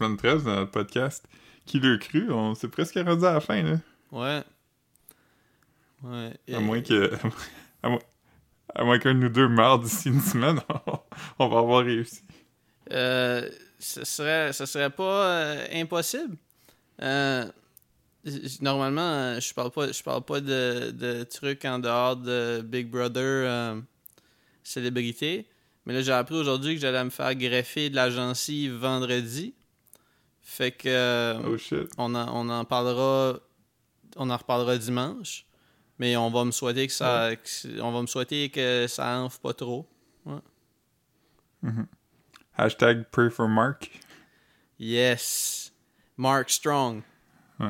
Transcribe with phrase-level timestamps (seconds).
[0.00, 1.26] semaine 13 dans notre podcast.
[1.66, 2.32] Qui l'a cru?
[2.32, 3.76] On s'est presque rendu à la fin, là.
[4.10, 4.42] Ouais.
[6.02, 6.32] Ouais.
[6.54, 7.12] À moins que...
[8.72, 10.60] À moins, qu'un de nous deux meure d'ici une semaine,
[11.40, 12.22] on va avoir réussi.
[12.92, 16.36] Euh, ce serait, ce serait pas euh, impossible.
[17.02, 17.44] Euh,
[18.60, 22.88] normalement, euh, je parle pas, je parle pas de, de trucs en dehors de Big
[22.88, 23.82] Brother
[24.62, 25.48] célébrité.
[25.84, 29.52] Mais là, j'ai appris aujourd'hui que j'allais me faire greffer de la gencive vendredi.
[30.52, 31.88] Fait que euh, Oh shit.
[31.96, 33.38] on, en, on en parlera
[34.16, 35.46] on en reparlera dimanche.
[36.00, 39.38] Mais on va me souhaiter que ça que- on va me souhaiter que ça enfle
[39.40, 39.88] pas trop.
[42.56, 43.90] Hashtag pray for Mark.
[44.78, 45.72] Yes.
[46.16, 47.02] Mark Strong.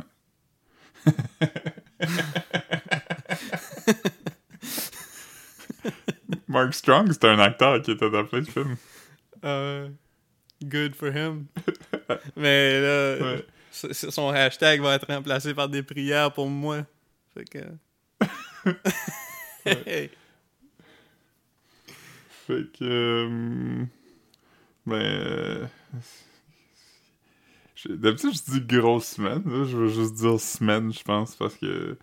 [6.48, 8.76] Mark Strong, c'est un acteur qui était dans plein de films.
[9.42, 9.88] Uh,
[10.64, 11.46] good for him.
[12.36, 13.44] Mais là, Ouais.
[13.72, 16.84] son hashtag va être remplacé par des prières pour moi.
[17.34, 17.58] Fait que.
[19.66, 20.10] Hey.
[22.46, 22.82] Fait que...
[22.82, 23.84] euh,
[24.86, 24.94] ben...
[24.96, 25.66] euh,
[27.88, 29.42] D'habitude, je dis grosse semaine.
[29.46, 31.96] Là, je veux juste dire semaine, je pense, parce que...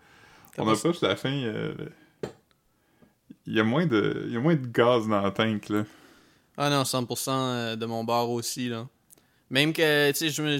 [0.56, 1.32] On Comment approche la fin.
[1.32, 1.74] euh,
[3.46, 4.24] Il y, a moins de...
[4.26, 5.84] Il y a moins de gaz dans la tank, là.
[6.58, 8.86] Ah non, 100% de mon bar aussi, là.
[9.50, 10.58] Même que, tu sais, je me.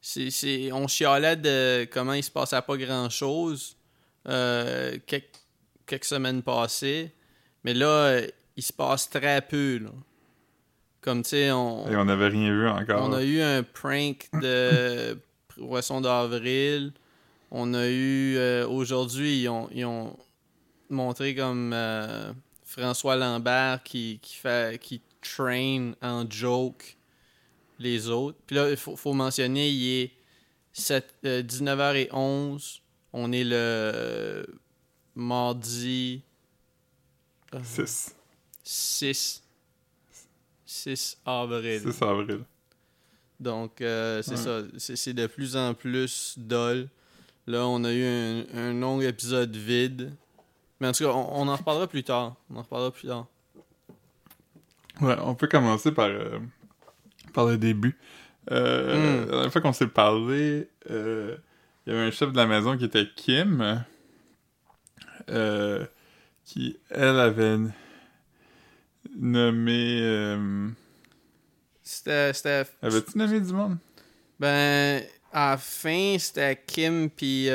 [0.00, 3.76] c'est, c'est- on chialait de comment il se passait pas grand-chose
[4.28, 5.26] euh, quelques,
[5.86, 7.12] quelques semaines passées.
[7.64, 9.90] Mais là, euh, il se passe très peu, là.
[11.02, 11.88] Comme, tu sais, on...
[11.90, 13.08] Et on n'avait rien vu encore.
[13.08, 15.18] On a eu un prank de
[15.56, 16.92] Poisson d'avril.
[17.50, 20.16] On a eu euh, aujourd'hui, ils ont, ils ont
[20.90, 22.32] montré comme euh,
[22.78, 26.96] François Lambert qui, qui fait qui train en joke
[27.78, 28.38] les autres.
[28.46, 30.12] Puis là, il faut, faut mentionner, il est
[30.72, 32.80] 7, euh, 19h11.
[33.12, 34.46] On est le
[35.16, 36.22] mardi
[37.54, 38.14] euh, 6.
[38.62, 39.42] 6
[40.64, 41.80] 6 avril.
[41.92, 42.40] 6 avril.
[43.40, 44.36] Donc, euh, c'est Ouais.
[44.36, 44.62] ça.
[44.78, 46.88] C'est c'est de plus en plus dol.
[47.46, 50.12] Là, on a eu un, un long épisode vide.
[50.80, 52.36] Mais en tout cas, on, on en reparlera plus tard.
[52.50, 53.26] On en reparlera plus tard.
[55.00, 56.38] Ouais, on peut commencer par, euh,
[57.32, 57.96] par le début.
[58.50, 59.20] Euh, Mm.
[59.20, 61.36] La dernière fois qu'on s'est parlé, euh,
[61.86, 63.84] il y avait un chef de la maison qui était Kim,
[66.44, 67.58] qui, elle, avait
[69.16, 70.36] nommé...
[71.82, 72.32] C'était.
[72.32, 73.76] c'était- Avais-tu nommé du monde?
[74.38, 75.02] Ben,
[75.32, 77.48] à la fin, c'était Kim puis.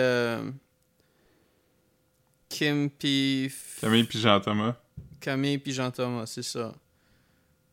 [2.58, 3.52] Kim puis.
[3.82, 4.76] Camille puis Jean-Thomas.
[5.20, 6.74] Camille puis Jean-Thomas, c'est ça.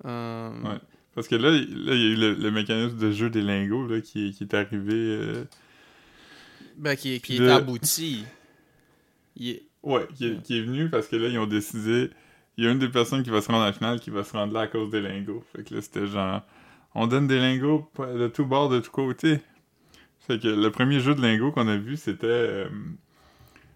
[0.04, 0.78] Euh, Ouais.
[1.14, 3.42] Parce que là, il là, il y a eu le, le mécanisme de jeu des
[3.42, 4.94] lingots là, qui, qui est arrivé...
[4.94, 5.44] euh,
[6.78, 8.24] Ben, qui, qui est abouti.
[9.36, 12.10] Il est- Ouais, qui est, qui est venu parce que là, ils ont décidé.
[12.56, 14.22] Il y a une des personnes qui va se rendre à la finale qui va
[14.24, 15.42] se rendre là à cause des lingots.
[15.54, 16.42] Fait que là, c'était genre.
[16.94, 19.40] On donne des lingots de tout bord, de tout côté.
[20.20, 22.26] Fait que le premier jeu de lingots qu'on a vu, c'était.
[22.26, 22.68] euh,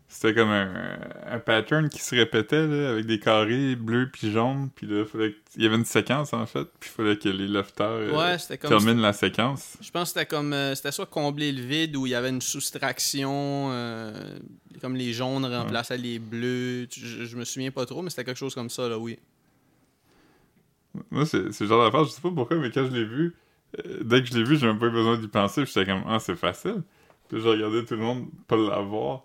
[0.09, 4.71] c'était comme un, un pattern qui se répétait, là, avec des carrés bleus puis jaunes.
[4.75, 6.65] Puis là, fallait que- il y avait une séquence, en fait.
[6.81, 8.71] Puis il fallait que les lofters euh, Ouais, c'était comme.
[8.71, 9.77] terminent la séquence.
[9.81, 10.53] Je pense que c'était comme.
[10.53, 13.69] euh, c'était soit combler le vide où il y avait une soustraction.
[13.72, 14.39] euh,
[14.81, 16.87] comme les jaunes remplaçaient les bleus.
[16.94, 19.19] Je, je me souviens pas trop, mais c'était quelque chose comme ça, là, oui.
[21.11, 23.34] Moi, c'est le genre d'affaire, je sais pas pourquoi, mais quand je l'ai vu,
[24.03, 25.62] dès que je l'ai vu, j'ai même pas eu besoin d'y penser.
[25.65, 26.83] puis J'étais comme, ah, c'est facile.
[27.28, 29.23] Puis j'ai regardé tout le monde pas l'avoir.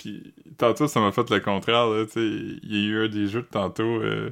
[0.00, 1.86] Puis tantôt, ça m'a fait le contraire.
[1.88, 2.20] Là, tu sais.
[2.62, 4.30] Il y a eu un des jeux de tantôt euh,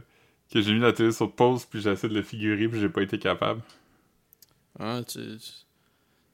[0.51, 2.89] que j'ai mis la télé sur pause, puis j'ai essayé de le figurer, puis j'ai
[2.89, 3.61] pas été capable.
[4.79, 5.51] Hein, tu, tu-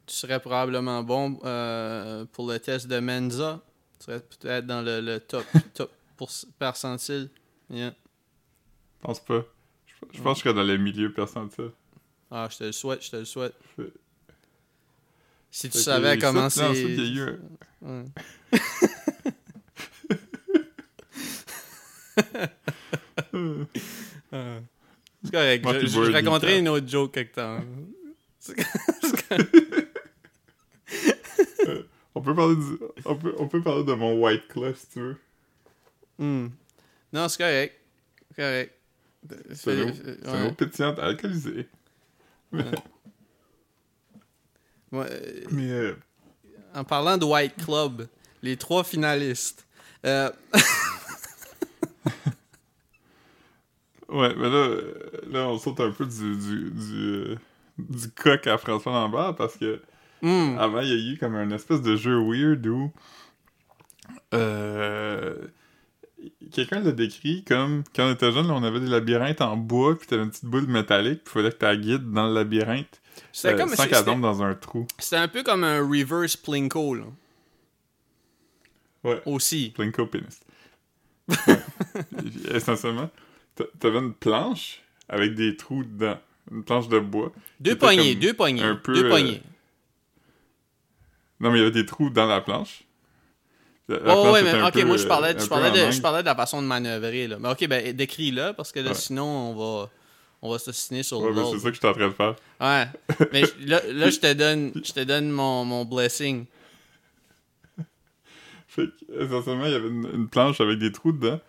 [0.06, 3.60] tu serais probablement bon euh, pour le test de Menza.
[3.98, 5.44] Tu serais peut-être dans le, le top,
[5.74, 7.30] top pour, percentile.
[7.70, 7.90] Yeah.
[9.00, 9.44] Je pense pas.
[10.12, 11.70] Je, pense que je serais dans le milieu percentile.
[12.30, 13.54] Ah, je te le souhaite, je te le souhaite.
[15.50, 16.62] Si tu savais comment c'est.
[16.62, 17.38] un-
[17.82, 18.04] Ouais.
[25.22, 25.64] C'est correct.
[25.66, 27.60] Je, je Birdie, raconterai une autre joke quelque temps.
[32.14, 35.00] On peut parler du- on peut, on peut parler de mon White Claw si tu
[35.00, 35.16] veux.
[36.18, 36.48] Hmm.
[37.12, 37.80] Non, c'est correct.
[38.30, 38.72] C'est correct.
[39.48, 40.52] C'est Fais- une eau- fais- c'est une ouais.
[40.52, 41.66] pétillante alcoolisée.
[42.52, 42.62] Ouais,
[45.10, 45.96] euh, Mais euh,
[46.74, 48.06] en parlant de White Club,
[48.42, 49.66] les trois finalistes.
[50.06, 50.30] Euh,
[54.08, 54.68] Ouais, mais là,
[55.30, 57.36] là, on saute un peu du, du, du, euh,
[57.78, 59.80] du coq à François Lambert parce que
[60.22, 60.56] Hmm.
[60.58, 62.90] avant, il y a eu comme un espèce de jeu weird où
[64.32, 65.34] euh,
[66.50, 69.98] quelqu'un l'a décrit comme quand on était jeune, là, on avait des labyrinthes en bois,
[69.98, 72.34] puis t'avais une petite boule métallique, puis il fallait que tu la guides dans le
[72.34, 73.02] labyrinthe
[73.44, 74.86] euh, comme sans qu'elle tombe dans un trou.
[74.98, 77.04] C'était un peu comme un reverse Plinko, là.
[79.02, 79.20] Ouais.
[79.26, 79.72] Aussi.
[79.74, 80.40] Plinko pénis.
[81.46, 81.60] Ouais.
[82.54, 83.10] Essentiellement,
[83.80, 86.18] t'avais une planche avec des trous dedans.
[86.50, 87.32] Une planche de bois.
[87.60, 88.62] Deux poignées, deux poignées.
[88.62, 89.42] un peu, deux euh, poignées.
[91.40, 92.84] Non, mais il y avait des trous dans la planche.
[93.88, 95.76] La- la Oh, ouais, mais ok, peu, moi je euh, parlais, un je parlais, de,
[95.76, 96.00] je angle.
[96.02, 97.38] parlais de la façon de manœuvrer, là.
[97.38, 98.94] Mais ok, ben décris-le, parce que là, Ouais.
[98.94, 99.90] sinon, on va,
[100.42, 102.34] on va s'assiner sur Ouais, c'est ça que je suis en train de faire.
[102.60, 102.86] Ouais.
[103.32, 106.44] Mais je- là, là, je te donne, je te donne mon, mon blessing.
[108.68, 111.40] Fait que, essentiellement, il y avait une, une planche avec des trous dedans.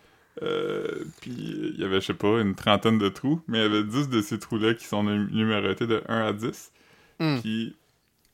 [0.42, 3.40] Euh, puis il y avait, je sais pas, une trentaine de trous.
[3.46, 6.32] Mais il y avait 10 de ces trous-là qui sont num- numérotés de 1 à
[6.32, 6.72] 10.
[7.20, 7.38] Hmm.
[7.40, 7.76] Puis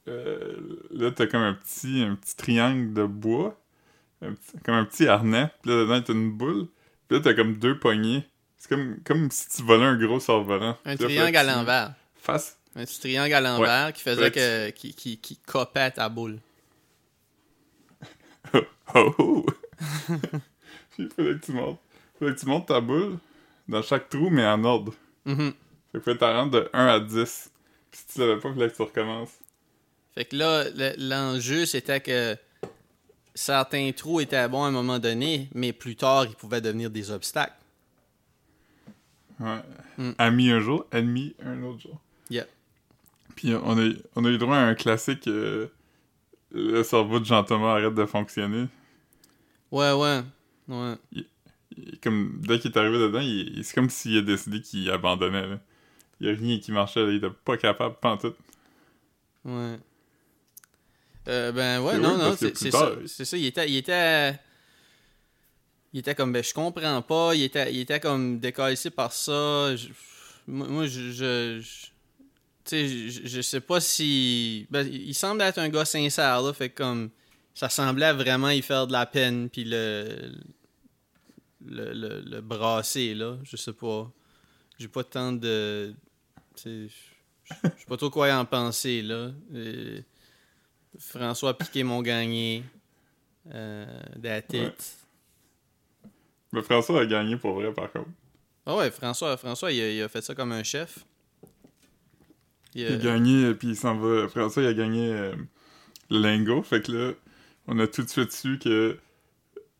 [0.08, 0.56] euh,
[0.90, 3.58] là, t'as comme un petit, un petit triangle de bois.
[4.22, 5.50] un petit- comme un petit harnais.
[5.62, 6.68] Puis là, dedans, t'as une boule.
[7.08, 8.24] Puis là, t'as comme deux poignées.
[8.56, 10.78] C'est comme, comme si tu volais un gros cerf-volant.
[10.84, 11.94] Un Puis triangle à l'envers.
[12.16, 16.38] fasses- Un petit triangle à l'envers qui faisait que, qui, qui, qui copait ta boule.
[18.94, 19.46] Oh oh!
[20.98, 21.80] Il fallait que tu montes.
[22.18, 23.18] fallait que tu montes ta boule
[23.72, 24.92] dans chaque trou, mais en ordre.
[25.24, 25.52] Mhm.
[25.92, 27.50] Fait que t'en rendre de 1 à 10.
[27.90, 29.32] Puis si tu savais pas, il fallait que tu recommences.
[30.14, 32.36] Fait que là, le- l'enjeu, c'était que
[33.34, 37.10] certains trous étaient bons à un moment donné, mais plus tard, ils pouvaient devenir des
[37.10, 37.54] obstacles.
[39.40, 39.58] Ouais.
[39.98, 40.10] Mm.
[40.18, 42.00] Ami un jour, ennemi un autre jour.
[42.30, 42.48] Yep.
[43.36, 45.66] Puis on a, on a eu droit à un classique euh,
[46.50, 48.66] Le cerveau de Jean-Thomas arrête de fonctionner.
[49.70, 50.20] Ouais, ouais.
[50.68, 50.94] Ouais.
[51.12, 51.26] Il-
[52.02, 55.46] comme, dès qu'il est arrivé dedans, il, il- c'est comme s'il a décidé qu'il abandonnait.
[55.46, 55.60] Là.
[56.20, 57.10] Il y a rien qui marchait, là.
[57.10, 58.36] il était pas capable, pantoute.
[59.44, 59.76] Ouais.
[61.28, 62.92] Euh, ben ouais, non, non, c'est tard- ça.
[63.06, 64.34] C'est ça, il était, il était.
[65.92, 69.76] Il était comme, ben je comprends pas, il était, il était comme décalissé par ça.
[69.76, 69.88] Je-
[70.46, 71.12] moi, je.
[71.12, 71.86] je, je-
[72.64, 74.66] tu sais, je, sais pas si.
[74.70, 77.10] Ben, il semble être un gars sincère, là, fait que comme.
[77.54, 80.32] Ça semblait vraiment y faire de la peine, puis le.
[81.64, 83.38] Le, le, le brasser, là.
[83.44, 84.10] Je sais pas.
[84.78, 85.94] J'ai pas tant de.
[86.64, 89.30] Je sais pas trop quoi en penser, là.
[89.54, 90.00] Euh,
[90.98, 92.64] François Piquet m'ont gagné.
[93.52, 93.86] Euh.
[94.22, 94.74] Ouais.
[96.52, 98.10] Mais François a gagné pour vrai, par contre.
[98.66, 101.00] Ah ouais, François, François il, a, il a fait ça comme un chef.
[102.74, 104.28] Il a- Il a gagné, euh, puis il s'en va.
[104.28, 105.34] François, il a gagné euh,
[106.10, 106.62] le lingot.
[106.62, 107.12] Fait que là,
[107.66, 108.98] on a tout de suite su que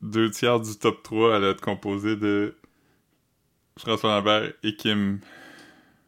[0.03, 2.55] deux tiers du top 3 allait être composé de
[3.79, 5.19] François Lambert et Kim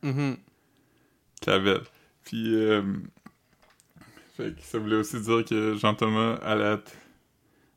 [0.03, 0.37] Mhm.
[1.41, 1.81] Clavel.
[2.23, 2.83] Puis, euh,
[4.35, 6.91] fait que ça voulait aussi dire que Jean-Thomas allait être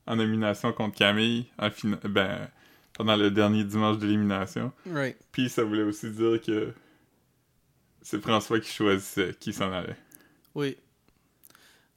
[0.06, 2.49] en nomination contre Camille en fina- ben,
[2.94, 4.72] pendant le dernier dimanche d'élimination.
[4.87, 5.17] Right.
[5.32, 6.72] Puis ça voulait aussi dire que
[8.03, 9.96] c'est François qui choisissait qui s'en allait.
[10.55, 10.77] Oui.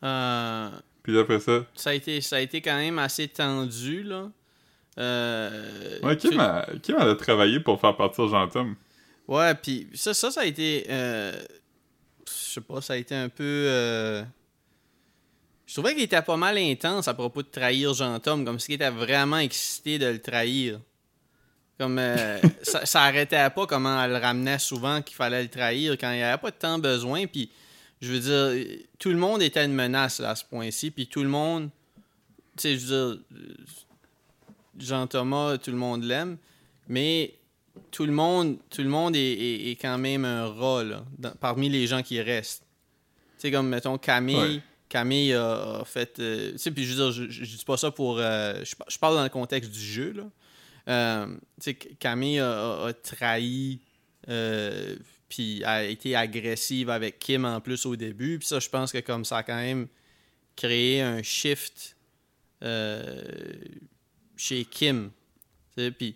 [0.03, 0.69] Euh,
[1.03, 4.29] Puis après ça, ça, a été, ça a été quand même assez tendu, là.
[4.97, 8.75] Euh, ouais, Kim, tu- a, Kim elle a travaillé pour faire partir Jean-Tom.
[9.27, 10.85] Ouais, puis ça, ça, ça a été.
[10.89, 11.31] euh,
[12.27, 13.43] je sais pas, ça a été un peu.
[13.43, 14.23] euh,
[15.65, 18.89] je trouvais qu'il était pas mal intense à propos de trahir Jean-Tom, comme s'il était
[18.89, 20.79] vraiment excité de le trahir.
[21.79, 25.93] Comme euh, ça, ça arrêtait pas comment elle le ramenait souvent qu'il fallait le trahir
[25.93, 27.25] quand il n'y avait pas de temps besoin.
[27.27, 27.49] Puis
[28.01, 30.91] je veux dire, tout le monde était une menace là, à ce point-ci.
[30.91, 31.69] Puis tout le monde,
[32.57, 33.23] tu sais, je veux dire,
[34.79, 36.37] Jean-Thomas, tout le monde l'aime,
[36.87, 37.33] mais
[37.91, 41.31] tout le monde, tout le monde est, est- est quand même un rat là, dans-
[41.39, 42.63] parmi les gens qui restent.
[43.35, 44.35] Tu sais, comme mettons Camille.
[44.37, 44.61] Ouais.
[44.89, 46.19] Camille a, a fait.
[46.19, 48.17] euh, tu sais, puis je veux dire, je, je, je dis pas ça pour.
[48.19, 50.23] euh, je, par- je parle dans le contexte du jeu, là.
[50.89, 51.27] Euh,
[51.61, 53.79] tu sais, Camille a, a- a trahi.
[55.31, 58.37] Puis a été agressive avec Kim en plus au début.
[58.37, 59.87] Puis ça, je pense que comme ça a quand même
[60.57, 61.95] créé un shift
[62.61, 63.23] euh,
[64.35, 65.09] chez Kim.
[65.97, 66.15] Puis,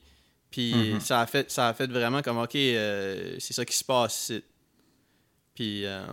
[0.51, 0.99] puis Mhm.
[0.99, 4.29] ça, a fait, ça a fait vraiment comme, OK, euh, c'est ça qui se passe
[4.29, 4.43] ici.
[5.55, 6.05] Puis, euh,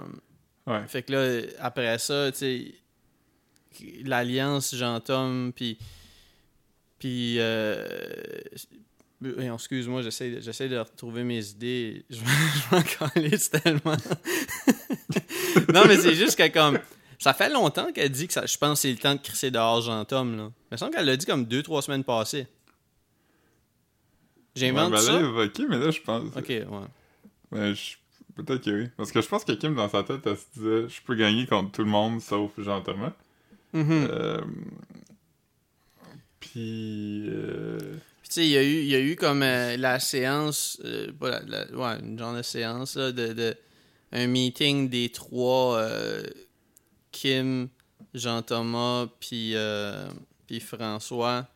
[0.68, 0.86] Ouais.
[0.86, 2.74] fait que là, après ça, tu sais,
[4.04, 5.76] l'alliance Jean-Tom, puis.
[7.00, 7.38] Puis.
[9.54, 12.04] Excuse-moi, j'essaie, j'essaie de retrouver mes idées.
[12.10, 13.96] Je, je m'en calisse tellement.
[15.74, 16.78] non, mais c'est juste que comme.
[17.18, 19.52] Ça fait longtemps qu'elle dit que ça, je pense que c'est le temps de crisser
[19.52, 20.36] dehors Jean-Tom.
[20.36, 20.50] Là.
[20.70, 22.48] Il me semble qu'elle l'a dit comme deux, trois semaines passées.
[24.56, 25.20] J'invente Ouais, ben ça?
[25.20, 26.36] évoqué, mais là, je pense.
[26.36, 26.66] Ok, ouais.
[27.52, 27.94] Ben, je-
[28.34, 28.88] Peut-être que oui.
[28.96, 31.46] Parce que je pense que Kim, dans sa tête, elle se disait Je peux gagner
[31.46, 33.12] contre tout le monde sauf Jean-Thomas.
[33.72, 34.06] Mhm.
[34.10, 34.40] Euh,
[36.40, 37.26] Puis.
[37.28, 37.78] euh,
[38.38, 42.18] il y a eu, y a eu comme euh, la séance, euh, la- ouais, une
[42.18, 43.56] genre de séance, là, de, de-
[44.12, 46.22] un meeting des trois, euh,
[47.10, 47.68] Kim,
[48.14, 50.06] Jean-Thomas, puis euh,
[50.46, 51.46] puis François,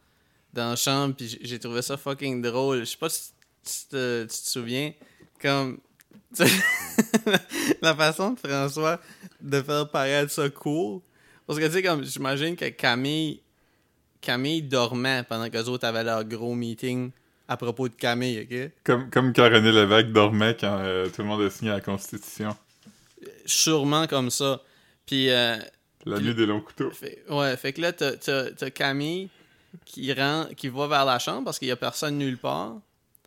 [0.53, 2.81] dans la chambre, puis j'ai- trouvé ça fucking drôle.
[2.81, 3.31] Je sais pas si
[3.63, 4.93] si te- tu te souviens,
[5.43, 5.79] comme...
[6.37, 6.45] tu
[7.83, 9.01] la façon de François
[9.41, 11.01] de faire paraître ça cool.
[11.47, 13.43] Parce que, tu sais, comme, j'imagine que Camille
[14.27, 17.13] Camille dormait pendant que les autres avaient leur gros meeting
[17.47, 18.73] à propos de Camille, ok?
[18.83, 22.57] Comme, comme quand René Lévesque dormait quand euh, tout le monde a signé la Constitution.
[23.45, 24.61] Sûrement comme ça.
[25.07, 25.57] Puis, euh,
[26.05, 26.91] La nuit des longs couteaux.
[26.91, 29.29] fait, ouais, fait que là, t'as, Camille
[29.85, 32.75] qui, rend, qui va vers la chambre parce qu'il y a personne nulle part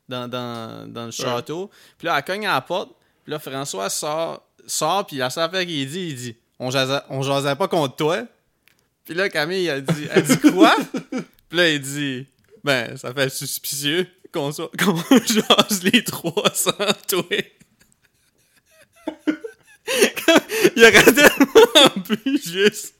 [0.09, 1.71] dans, dans, dans le château.
[1.97, 2.91] Puis là, elle cogne à la porte.
[3.23, 6.99] Puis là, François sort, sort puis la seule affaire qu'il dit, il dit On jasait,
[7.09, 8.25] on jasait pas contre toi.
[9.09, 10.75] Puis là, Camille, elle dit, elle dit quoi?
[11.49, 12.27] Puis là, il dit
[12.63, 16.73] Ben, ça fait suspicieux qu'on, soit, qu'on jase les trois sans
[17.07, 17.23] toi.
[20.75, 22.93] il aurait tellement pu juste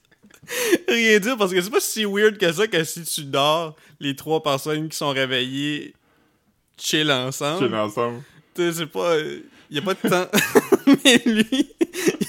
[0.88, 4.16] rien dire parce que c'est pas si weird que ça que si tu dors, les
[4.16, 5.94] trois personnes qui sont réveillées
[6.76, 7.68] chill ensemble.
[7.68, 8.24] Chill ensemble.
[8.56, 9.16] Tu sais, c'est pas.
[9.70, 10.28] Il a pas de temps.
[11.06, 11.70] Mais lui,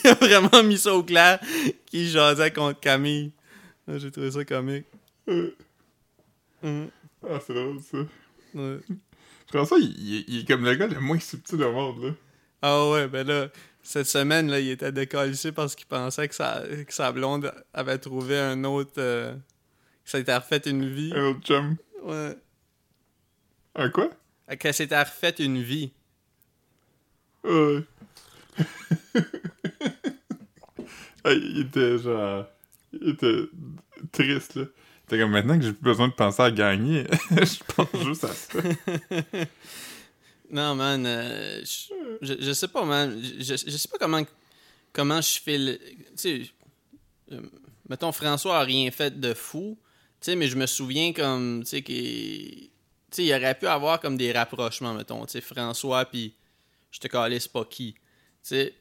[0.04, 1.40] il a vraiment mis ça au clair
[1.86, 3.32] qu'il jasait contre Camille.
[3.88, 4.86] Ah, J'ai trouvé ça comique.
[5.28, 5.50] Euh,
[6.62, 6.90] Mhm.
[7.28, 7.98] Ah, c'est drôle, ça.
[8.54, 8.78] Ouais.
[9.48, 12.10] François, il, il- il est comme le gars le moins subtil au monde, là.
[12.62, 13.48] Ah ouais, ben là,
[13.82, 17.98] cette semaine, là, il était décalissé parce qu'il pensait que sa, que sa blonde avait
[17.98, 18.92] trouvé un autre.
[18.98, 19.34] euh,
[20.04, 21.12] que ça s'était refait une vie.
[21.14, 21.76] Un autre chum.
[22.02, 22.36] Ouais.
[23.76, 24.10] Un quoi?
[24.58, 25.92] Que s'était refait une vie.
[27.44, 27.84] Ouais.
[31.26, 32.46] Il était genre.
[32.92, 33.44] Il était
[34.12, 34.64] triste, là.
[35.08, 38.58] Comme maintenant que j'ai plus besoin de penser à gagner, je pense juste à ça.
[40.52, 41.62] Non, man, euh,
[42.22, 43.22] je, je, sais pas, man.
[43.22, 44.20] Je, je sais pas comment,
[44.92, 45.78] comment je fais le.
[45.78, 46.42] Tu sais,
[47.30, 47.40] euh,
[47.88, 49.78] mettons, François a rien fait de fou,
[50.20, 52.68] tu sais, mais je me souviens comme, tu sais, qu'il.
[53.12, 56.34] Tu il aurait pu avoir comme des rapprochements, mettons, tu sais, François, puis
[56.90, 57.92] je te calisse pas qui.
[57.94, 58.00] Tu
[58.42, 58.74] sais,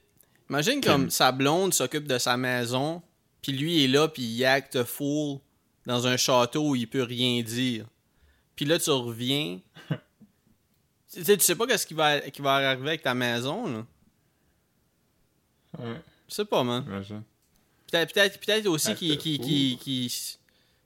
[0.50, 3.04] imagine comme sa blonde s'occupe de sa maison,
[3.41, 5.39] puis lui est là, puis il acte full
[5.86, 7.86] dans un château où il peut rien dire.
[8.55, 9.60] Puis là, tu reviens.
[11.12, 13.84] Tu sais, tu sais pas qu'est-ce qui va, qui va arriver avec ta maison, là.
[15.79, 16.86] Ouais, Je sais pas, man.
[17.91, 19.17] Peut-être peut aussi qu'il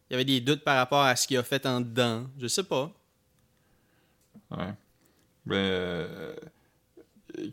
[0.09, 2.25] il y avait des doutes par rapport à ce qu'il a fait en dedans.
[2.39, 2.89] Je sais pas.
[4.51, 4.73] Ouais.
[5.45, 6.35] Ben, euh,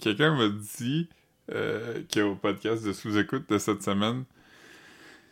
[0.01, 1.09] quelqu'un m'a dit
[1.51, 4.25] euh, qu'au podcast de sous-écoute de cette semaine,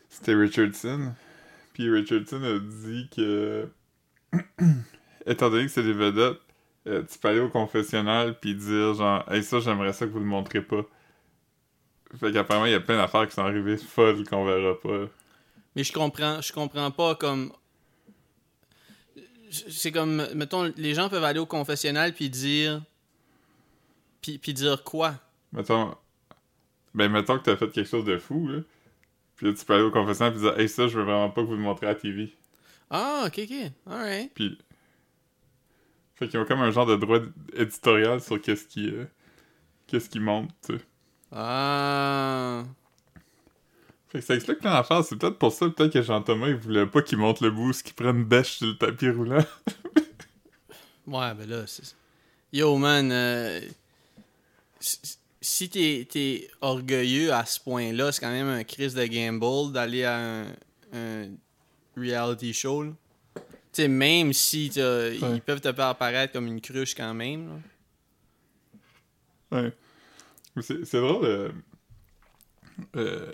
[0.08, 1.12] c'était Richardson.
[1.72, 3.68] Puis Richardson a dit que,
[5.26, 6.40] étant donné que c'est des vedettes,
[6.86, 10.20] euh, tu peux aller au confessionnal puis dire genre, hey, ça, j'aimerais ça que vous
[10.20, 10.82] le montrez pas.
[12.18, 15.06] Fait qu'apparemment, il y a plein d'affaires qui sont arrivées folles qu'on verra pas.
[15.76, 17.52] Mais je comprends, je comprends pas comme.
[19.50, 22.82] C'est comme, mettons, les gens peuvent aller au confessionnal puis dire.
[24.20, 25.14] Puis, puis dire quoi?
[25.52, 25.94] Mettons,
[26.94, 28.60] ben, mettons que t'as fait quelque chose de fou, là.
[29.38, 31.40] Puis là, tu peux aller au confessionnal puis dire, hey, ça, je veux vraiment pas
[31.40, 32.36] que vous le montrez à la TV.
[32.90, 33.72] Ah, ok, ok.
[33.90, 34.34] Alright.
[34.34, 34.58] Puis.
[36.16, 37.20] Fait qu'ils ont comme un genre de droit
[37.54, 38.88] éditorial sur qu'est-ce qui.
[38.90, 39.04] euh,
[39.86, 40.82] qu'est-ce qui monte, tu sais.
[41.32, 42.64] Ah.
[44.08, 45.04] Fait que ça explique plein d'affaires.
[45.04, 47.94] C'est peut-être pour ça, peut-être que Jean-Thomas, il voulait pas qu'il monte le boost, qu'il
[47.94, 49.44] prenne bêche sur le tapis roulant.
[51.06, 51.94] Ouais, ben là, c'est.
[52.52, 53.10] Yo, man.
[53.10, 53.60] euh,
[55.40, 60.04] si- t'es t'es orgueilleux à ce point-là, c'est quand même un crise de gamble d'aller
[60.04, 60.46] à un,
[60.92, 61.28] un
[61.96, 62.84] reality show.
[63.34, 63.42] Tu
[63.82, 67.60] sais, même si ils peuvent te faire apparaître comme une cruche quand même.
[69.50, 69.58] là.
[69.60, 69.72] Ouais.
[70.60, 71.24] C'est drôle.
[71.24, 71.52] Euh...
[72.96, 73.30] euh,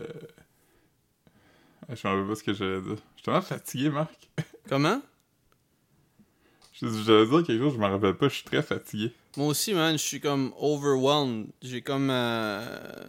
[1.89, 2.97] Je me rappelle pas ce que j'allais dire.
[2.97, 4.29] Je suis tellement fatigué, Marc.
[4.69, 5.01] Comment?
[6.73, 9.13] Je- J'allais dire quelque chose, je me rappelle pas, je suis très fatigué.
[9.37, 11.49] Moi aussi, man, je suis comme overwhelmed.
[11.63, 12.09] J'ai comme.
[12.11, 13.07] euh,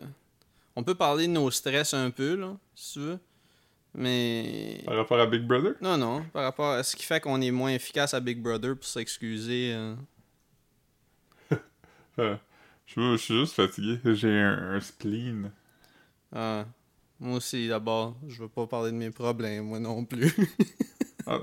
[0.75, 3.19] On peut parler de nos stress un peu, là, si tu veux.
[3.93, 4.81] Mais.
[4.85, 5.73] Par rapport à Big Brother?
[5.81, 8.75] Non, non, par rapport à ce qui fait qu'on est moins efficace à Big Brother
[8.75, 9.73] pour s'excuser.
[9.73, 9.95] euh.
[12.17, 12.37] Euh,
[12.85, 13.99] je, suis juste fatigué.
[14.05, 15.51] J'ai un, un spleen.
[16.33, 16.65] Ah,
[17.19, 20.33] moi aussi, d'abord, je veux pas parler de mes problèmes, moi non plus.
[21.27, 21.39] Ah,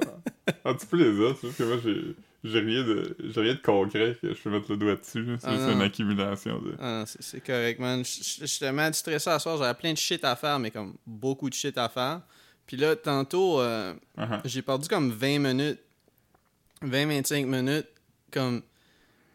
[0.64, 2.16] Ah, tu peux les autres, juste que moi, j'ai.
[2.44, 5.36] J'ai rien, de, j'ai rien de concret que je peux mettre le doigt dessus.
[5.38, 5.72] C'est Ah, non.
[5.74, 6.74] une accumulation de.
[6.80, 8.04] Ah, c'est- c'est correct, man.
[8.04, 9.58] J- j- J'étais mal stressé à soir.
[9.58, 12.20] J'avais plein de shit à faire, mais comme beaucoup de shit à faire.
[12.66, 14.40] Puis là, tantôt, euh, ah.
[14.44, 15.78] j'ai perdu comme 20 minutes.
[16.82, 17.86] 20-25 minutes.
[18.32, 18.62] Comme.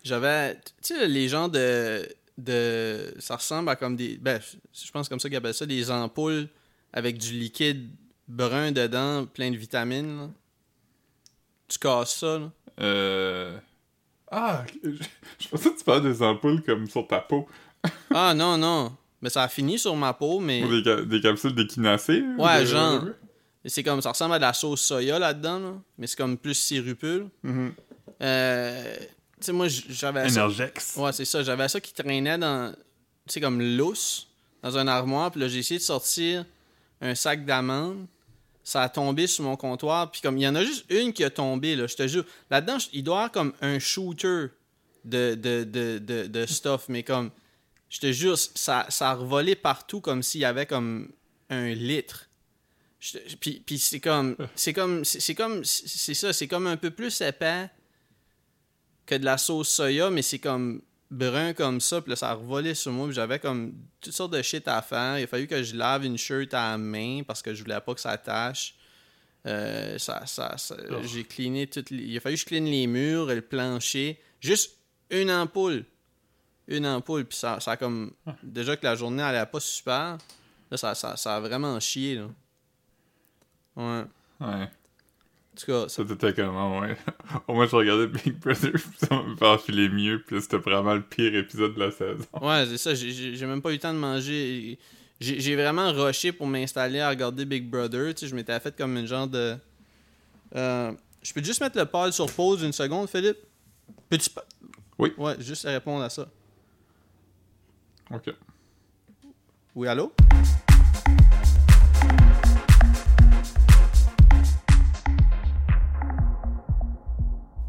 [0.04, 0.56] J'avais.
[0.56, 2.08] Tu sais, les gens de.
[2.38, 4.18] de ça ressemble à comme des.
[4.18, 4.42] Ben,
[4.74, 6.48] je pense comme ça qu'ils appellent ça des ampoules
[6.92, 7.90] avec du liquide
[8.28, 10.18] brun dedans, plein de vitamines.
[10.18, 10.30] là.
[11.70, 12.52] Tu casses ça, là.
[12.80, 13.58] Euh.
[14.32, 14.90] Ah, je,
[15.40, 17.48] je pensais que tu parlais des ampoules comme sur ta peau.
[18.14, 18.96] Ah non, non.
[19.22, 20.64] Mais ça a fini sur ma peau, mais.
[20.64, 22.22] Ou des, ca- des capsules d'équinacée.
[22.38, 23.04] ou Ouais, genre.
[23.66, 26.54] C'est comme ça ressemble à de la sauce soya là-dedans, là, mais c'est comme plus
[26.54, 27.28] sirupule.
[27.44, 27.74] Mhm.
[28.22, 29.06] Euh, tu
[29.42, 30.46] sais, moi, j'avais ça.
[30.46, 30.96] Energex.
[30.98, 31.44] Ouais, c'est ça.
[31.44, 32.72] J'avais ça qui traînait dans.
[33.28, 34.28] Tu sais, comme lousse,
[34.64, 35.32] dans un armoire.
[35.32, 36.46] Puis là, j'ai essayé de sortir
[37.02, 38.06] un sac d'amandes.
[38.68, 40.12] Ça a tombé sur mon comptoir.
[40.12, 42.26] Puis comme, il y en a juste une qui a tombé, là, je te jure.
[42.52, 44.48] Là-dedans, il doit y avoir comme un shooter
[45.06, 46.90] de, de, de, de, stuff.
[46.90, 47.32] Mais comme,
[47.90, 51.14] je te jure, ça, ça a revolé partout comme s'il y avait comme
[51.50, 52.28] un litre.
[53.40, 57.22] Puis, puis c'est comme, c'est comme, c'est comme, c'est ça, c'est comme un peu plus
[57.22, 57.70] épais
[59.06, 62.34] que de la sauce soya, mais c'est comme brun comme ça, puis là, ça a
[62.34, 65.20] revolé sur moi, puis j'avais comme toutes sortes de shit à faire.
[65.20, 67.80] Il a fallu que je lave une shirt à la main parce que je voulais
[67.82, 68.76] pas que ça tâche.
[69.46, 70.96] Euh, ça, ça, ça- Oh.
[71.04, 72.04] J'ai cleané toutes les...
[72.04, 74.20] Il a fallu que je clean les murs et le plancher.
[74.42, 74.76] Juste
[75.10, 75.86] une ampoule.
[76.68, 78.12] Une ampoule, puis ça, ça a comme...
[78.44, 80.18] Déjà que la journée allait pas super,
[80.70, 82.28] là, ça, ça, ça a vraiment chié, là.
[83.78, 84.04] Ouais.
[84.42, 84.70] Ouais.
[85.58, 86.96] En tout cas, ça- t'était comment, ouais.
[87.48, 90.94] Au moins, je regardais Big Brother, pis ça m'a fait enfiler mieux, là, c'était vraiment
[90.94, 92.26] le pire épisode de la saison.
[92.42, 92.94] Ouais, c'est ça.
[92.94, 94.78] j'ai- même pas eu le temps de manger.
[95.20, 98.14] J'ai vraiment rushé pour m'installer à regarder Big Brother.
[98.14, 99.56] Tu sais, je m'étais fait comme une genre de.
[100.56, 100.92] Euh,
[101.24, 103.38] je peux juste mettre le pad sur pause une seconde, Philippe?
[104.10, 104.30] Peux-tu.
[105.00, 105.12] Oui.
[105.18, 106.28] Ouais, juste répondre à ça.
[108.12, 108.30] Ok.
[109.76, 110.14] Oui, allô?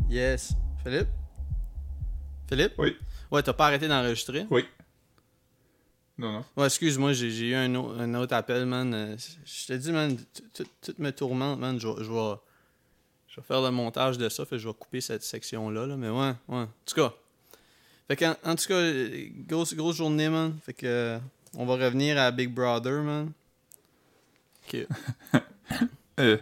[0.09, 0.53] Yes.
[0.83, 1.09] Philippe?
[2.49, 2.73] Philippe?
[2.79, 2.97] Oui.
[3.31, 4.47] Ouais, t'as pas arrêté d'enregistrer?
[4.51, 4.65] Oui.
[6.17, 6.45] Non, non.
[6.57, 8.93] Ouais, excuse-moi, j'ai eu un, au- un autre appel, man.
[8.95, 10.17] Euh, Je te dis, man,
[10.55, 11.79] tout me tourmente, man.
[11.79, 12.37] Je vais,
[13.29, 15.97] je faire le montage de ça, fait que je vais couper cette section-là, là.
[15.97, 16.63] Mais ouais, ouais.
[16.63, 17.13] En tout cas.
[18.09, 18.91] Fait que, en, en tout cas,
[19.47, 20.59] grosse, grosse journée, man.
[20.65, 21.19] Fait que, euh,
[21.55, 23.33] on va revenir à Big Brother, man.
[24.67, 24.87] Ok.
[26.19, 26.37] Euh,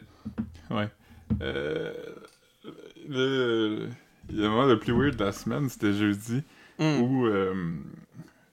[0.70, 0.88] ouais.
[1.42, 1.92] Euh,
[3.08, 3.88] le,
[4.32, 6.42] le moment le plus weird de la semaine, c'était jeudi,
[6.78, 7.00] Hmm.
[7.00, 7.54] où euh,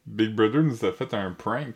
[0.05, 1.75] Big Brother nous a fait un prank.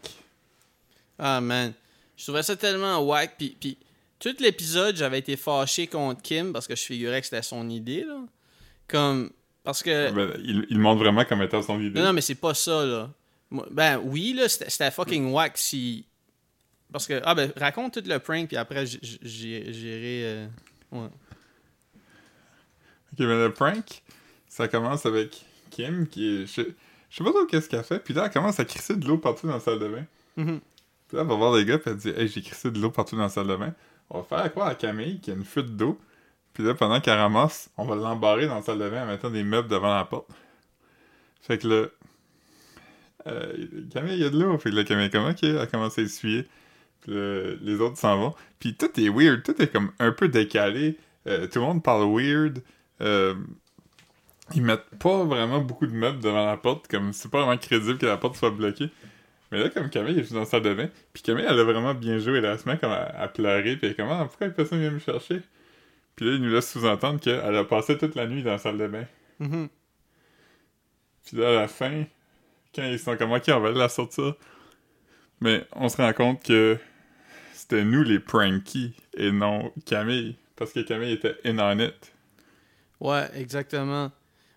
[1.19, 1.73] Ah, man.
[2.15, 3.35] Je trouvais ça tellement whack.
[3.37, 3.77] Puis, puis
[4.17, 8.03] tout l'épisode, j'avais été fâché contre Kim parce que je figurais que c'était son idée,
[8.05, 8.21] là.
[8.87, 9.29] Comme.
[9.63, 10.11] Parce que.
[10.11, 11.99] Ben, il, il montre vraiment comme étant son idée.
[11.99, 13.09] Non, non, mais c'est pas ça, là.
[13.71, 16.05] Ben oui, là, c'était fucking whack si.
[16.93, 17.19] Parce que.
[17.25, 20.21] Ah, ben, raconte tout le prank, puis après, j'irai.
[20.23, 20.47] euh,
[20.93, 21.09] Ouais.
[23.19, 24.01] Ok, mais le prank,
[24.47, 26.45] ça commence avec Kim qui est.
[26.45, 26.62] Je,
[27.10, 29.17] je sais pas trop qu'est-ce qu'elle fait, puis là, elle commence à crisser de l'eau
[29.17, 30.06] partout dans la salle de bain.
[30.38, 30.60] Mhm.
[31.08, 32.91] Puis là, elle va voir les gars, puis elle dit Hey, j'ai crissé de l'eau
[32.91, 33.73] partout dans la salle de bain.
[34.10, 35.99] On va faire quoi à Camille qui a une fuite d'eau?
[36.53, 39.30] Puis là, pendant qu'elle ramasse, on va l'embarrer dans la salle de bain en mettant
[39.30, 40.27] des meubles devant la porte.
[41.41, 41.86] Fait que là.
[43.27, 44.58] euh, Camille, il y a de l'eau.
[44.58, 46.47] Fait que là, Camille est comme Ok, elle commence à essuyer.
[47.01, 48.36] Puis là, les autres s'en vont.
[48.60, 50.97] Puis tout est weird, tout est comme un peu décalé.
[51.27, 52.62] Euh, tout le monde parle weird.
[53.01, 53.36] Euh,
[54.53, 57.97] ils mettent pas vraiment beaucoup de meubles devant la porte, comme c'est pas vraiment crédible
[57.97, 58.89] que la porte soit bloquée.
[59.51, 61.63] Mais là, comme Camille est juste dans la salle de bain, puis Camille, elle a
[61.63, 62.39] vraiment bien joué.
[62.39, 64.91] Elle se met comme à, à pleurer, puis elle est comme Ah, pourquoi personne vient
[64.91, 65.41] me chercher?
[66.15, 68.77] Puis là, il nous laisse sous-entendre qu'elle a passé toute la nuit dans la salle
[68.77, 69.05] de bain.
[69.39, 69.69] Mhm.
[71.25, 72.05] Puis là, à la fin,
[72.73, 74.36] quand ils sont comme Ok, on va la sortir.
[75.41, 76.77] Mais on se rend compte que
[77.53, 80.36] c'était nous les prankies et non Camille.
[80.55, 82.13] Parce que Camille était in on it.
[82.99, 84.12] Ouais, exactement.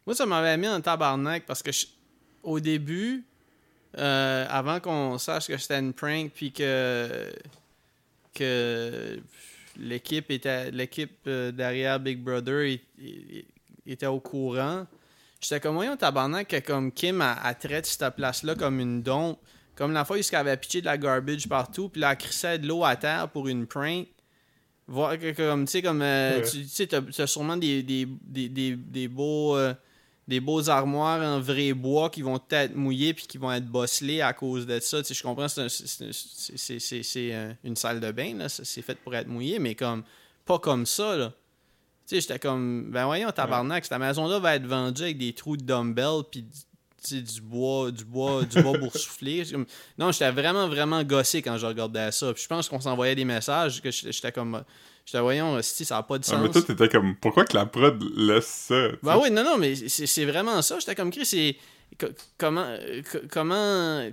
[0.07, 1.71] Moi, ça m'avait mis en tabarnak parce que
[2.43, 3.25] au début,
[3.99, 7.31] euh, avant qu'on sache que c'était une prank, puis que,
[8.35, 9.21] que
[9.77, 12.79] l'équipe était l'équipe euh, derrière Big Brother
[13.87, 14.87] était au courant,
[15.41, 19.39] j'étais comme, voyons, tabarnak, que comme Kim, elle, elle traite cette place-là comme une dompe.
[19.75, 22.67] Comme la fois où elle avait pitché de la garbage partout, puis là, crissait de
[22.67, 24.07] l'eau à terre pour une prank.
[24.93, 26.51] Voir comme, tu sais, comme, euh, Ouais.
[26.51, 29.73] tu sais, t'as t'as sûrement des, des, des, des, des beaux, euh,
[30.27, 34.21] des beaux armoires en vrai bois qui vont peut-être mouiller puis qui vont être bosselés
[34.21, 34.99] à cause de ça.
[34.99, 35.69] Tu sais, je comprends, c'est un-
[37.17, 40.03] euh, une salle de bain, c'est fait pour être mouillé, mais comme,
[40.45, 41.33] pas comme ça, là.
[42.07, 45.57] Tu sais, j'étais comme, ben voyons, tabarnak, cette maison-là va être vendue avec des trous
[45.57, 46.45] de dumbbell, puis
[47.09, 49.39] du bois, du bois, du bois pour souffler.
[49.45, 49.67] J'étais comme-
[49.99, 52.33] Non, j'étais vraiment, vraiment gossé quand je regardais ça.
[52.33, 54.63] Puis je pense qu'on s'envoyait des messages que j'étais comme,
[55.05, 56.53] j'étais, voyons, si ça n'a pas de Ouais, mais sens.
[56.53, 58.75] toi, t'étais comme, pourquoi que la prod laisse ça?
[58.91, 58.99] sais?
[59.03, 60.79] Ben oui, non, non, mais c'est vraiment ça.
[60.79, 61.57] J'étais comme Chris, c'est.
[61.99, 62.07] co-
[62.39, 62.77] Comment.
[63.11, 64.09] co- Comment.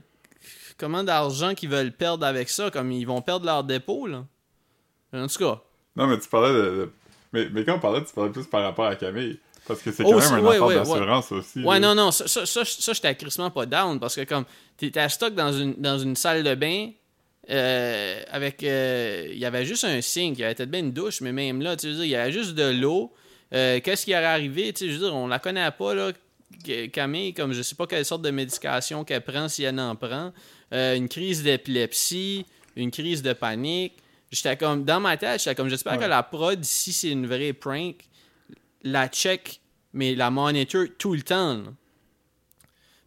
[0.77, 2.69] Comment d'argent qu'ils veulent perdre avec ça?
[2.69, 4.25] Comme ils vont perdre leur dépôt, là.
[5.11, 5.61] En tout cas.
[5.95, 6.61] Non, mais tu parlais de.
[6.61, 6.91] de-
[7.33, 9.39] Mais, mais quand on parlait, tu parlais plus par rapport à Camille.
[9.67, 11.61] Parce que c'est Oh, quand même un affaire d'assurance aussi.
[11.61, 14.45] Ouais, non, non, ça, ça, ça, j'étais crissement pas down parce que comme
[14.77, 16.89] t'étais à stock dans une, dans une salle de bain
[17.49, 18.63] euh, avec.
[18.63, 21.31] euh, Il y avait juste un sink, il y avait peut-être bien une douche, mais
[21.31, 23.13] même là, tu veux dire, il y avait juste de l'eau.
[23.53, 24.73] Euh, Qu'est-ce qui aurait arrivé?
[24.73, 26.11] Tu sais, je veux dire, on la connaît pas, là.
[26.91, 30.33] Camille, comme je sais pas quelle sorte de médication qu'elle prend, si elle en prend.
[30.73, 33.93] Euh, une crise d'épilepsie, une crise de panique.
[34.31, 35.99] J'étais comme, dans ma tête, j'étais comme, j'espère Ouais.
[35.99, 37.95] que la prod, si c'est une vraie prank,
[38.83, 39.59] la check,
[39.93, 41.53] mais la monitor tout le temps.
[41.57, 41.63] là.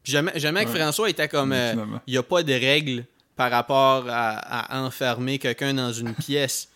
[0.02, 0.78] Puis jamais, jamais que Ouais.
[0.80, 2.00] François était comme, euh, finalement.
[2.06, 3.04] il n'y a pas de règle
[3.36, 4.38] par rapport à,
[4.76, 6.68] à enfermer quelqu'un dans une pièce.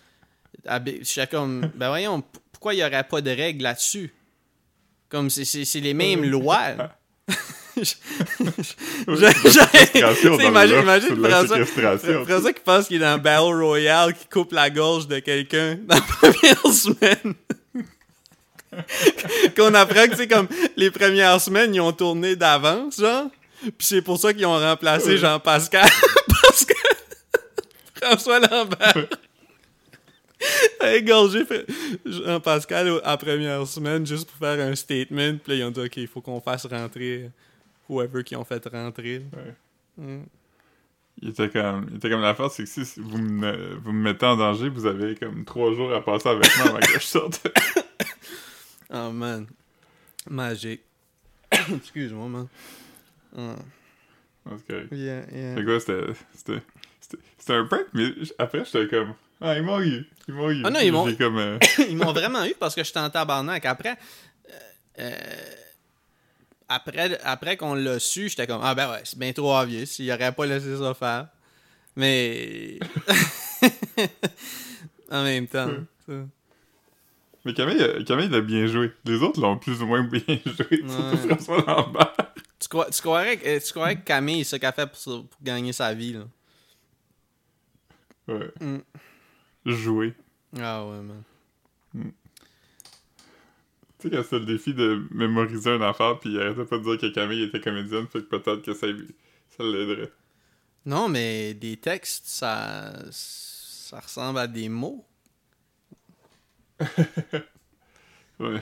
[1.03, 4.13] J'étais comme, ben voyons, p- pourquoi il n'y aurait pas de règle là-dessus?
[5.09, 6.61] Comme, c'est- c'est c'est les mêmes lois.
[9.05, 12.25] Séquestration dans imagine, le imagine loft, c'est de la François, séquestration.
[12.25, 15.97] François qui pense qu'il est dans Battle Royale, qui coupe la gorge de quelqu'un dans
[15.97, 17.35] la première semaine.
[19.57, 23.31] Qu'on apprend que c'est comme les premières semaines, ils ont tourné d'avance, genre.
[23.63, 25.89] Puis c'est pour ça qu'ils ont remplacé Jean-Pascal.
[26.29, 26.75] parce que
[27.95, 29.09] François Lambert
[30.81, 31.45] a égorgé
[32.05, 35.39] Jean-Pascal à première semaine juste pour faire un statement.
[35.43, 37.31] Puis là, ils ont dit, OK, il faut qu'on fasse rentrer
[37.89, 39.23] whoever qui ont fait rentrer.
[39.33, 40.05] Ouais.
[40.05, 40.25] Mm.
[41.23, 44.27] Il était comme, il était comme l'affaire, c'est que si vous me, vous me mettez
[44.27, 47.47] en danger, vous avez comme trois jours à passer avec moi avant que je sorte.
[48.91, 49.47] Oh man.
[50.29, 50.83] Magique.
[51.53, 52.49] Excuse-moi, man.
[53.37, 53.57] Ah.
[54.59, 54.89] C'est correct.
[54.93, 55.55] Yeah, yeah.
[55.55, 56.61] Fait quoi, c'était,
[57.39, 60.63] c'était, un prank, mais après, j'étais comme, ah, ils m'ont eu, ils m'ont eu.
[60.65, 63.65] Ah non, ils m'ont- comme, euh, Ils m'ont vraiment eu parce que j'étais en tabarnak.
[63.65, 63.97] Après,
[64.51, 64.53] euh,
[65.01, 65.55] euh,
[66.69, 69.87] après, après qu'on l'a su, j'étais comme, ah ben ouais, c'est bien trop obvious.
[69.99, 71.29] Il aurait pas laissé ça faire.
[71.97, 72.79] Mais.
[75.11, 75.71] en même temps.
[77.45, 78.93] Mais Camille, euh, Camille l'a bien joué.
[79.05, 81.17] Les autres l'ont plus ou moins bien joué, surtout Ouais.
[81.29, 82.17] François Lambert.
[82.59, 85.43] Tu, crois, tu, croirais que, tu croirais que Camille, c'est ce qu'elle fait pour, pour
[85.43, 86.25] gagner sa vie, là?
[88.29, 88.51] Ouais.
[88.61, 88.79] Mm.
[89.67, 90.15] Jouer.
[90.59, 91.23] Ah ouais, man.
[93.99, 96.83] Tu sais, quand c'est le défi de mémoriser une affaire, puis il arrêtait pas de
[96.83, 98.87] dire que Camille était comédienne, fait que peut-être que ça,
[99.57, 100.13] ça l'aiderait.
[100.87, 105.05] Non, mais des textes, ça, ça ressemble à des mots.
[108.41, 108.61] Ouais.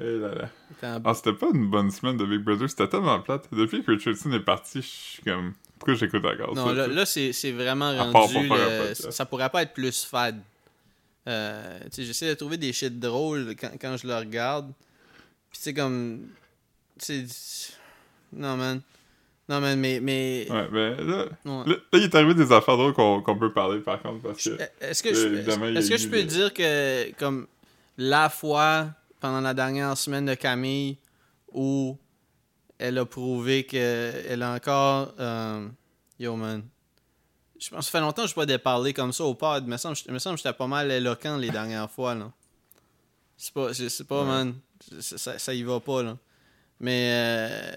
[0.00, 0.50] Et là là.
[1.04, 3.48] Ah, c'était pas une bonne semaine de Big Brother, c'était tellement plate.
[3.52, 5.54] Depuis que Richardson est parti, je suis comme.
[5.78, 6.72] Pourquoi j'écoute encore Non, ça?
[6.74, 8.48] là, là, c'est c'est vraiment À part pour rendu.
[8.48, 10.40] le- ça pourrait pas être plus fade.
[11.28, 14.72] Euh, J'essaie de trouver des shit drôles quand, quand je le regarde.
[15.50, 16.28] Puis c'est comme.
[16.98, 17.24] C'est.
[18.32, 18.80] Non, man.
[19.48, 20.00] Non, man, mais.
[20.00, 20.46] mais...
[20.50, 21.64] Ouais, ben là, Ouais.
[21.66, 24.58] là, là, il est arrivé des affaires drôles qu'on peut parler par contre, parce que.
[24.80, 27.46] Est-ce que, Euh, je, a est-ce que je peux des- dire que, comme,
[27.98, 28.88] la fois
[29.20, 30.96] pendant la dernière semaine de Camille
[31.52, 31.98] où
[32.78, 35.12] elle a prouvé qu'elle a encore.
[35.20, 35.68] euh,
[36.18, 36.62] yo, man.
[37.60, 39.62] Je pense que ça fait longtemps que je n'ai pas déparlé comme ça au pod.
[39.64, 42.32] Il me semble, me semble que j'étais pas mal éloquent les dernières fois, là.
[43.36, 44.26] C'est pas, je sais pas, Ouais.
[44.26, 44.54] man.
[45.00, 46.16] Ça, ça, ça y va pas, là.
[46.80, 47.10] Mais.
[47.12, 47.76] euh,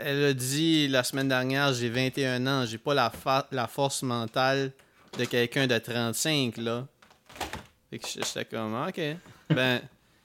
[0.00, 3.12] elle a dit la semaine dernière, j'ai 21 ans, j'ai pas la,
[3.52, 4.72] la force mentale
[5.18, 6.86] de quelqu'un de 35, là.
[7.90, 9.00] Fait que j'étais comme, ah, ok.
[9.50, 9.80] Ben,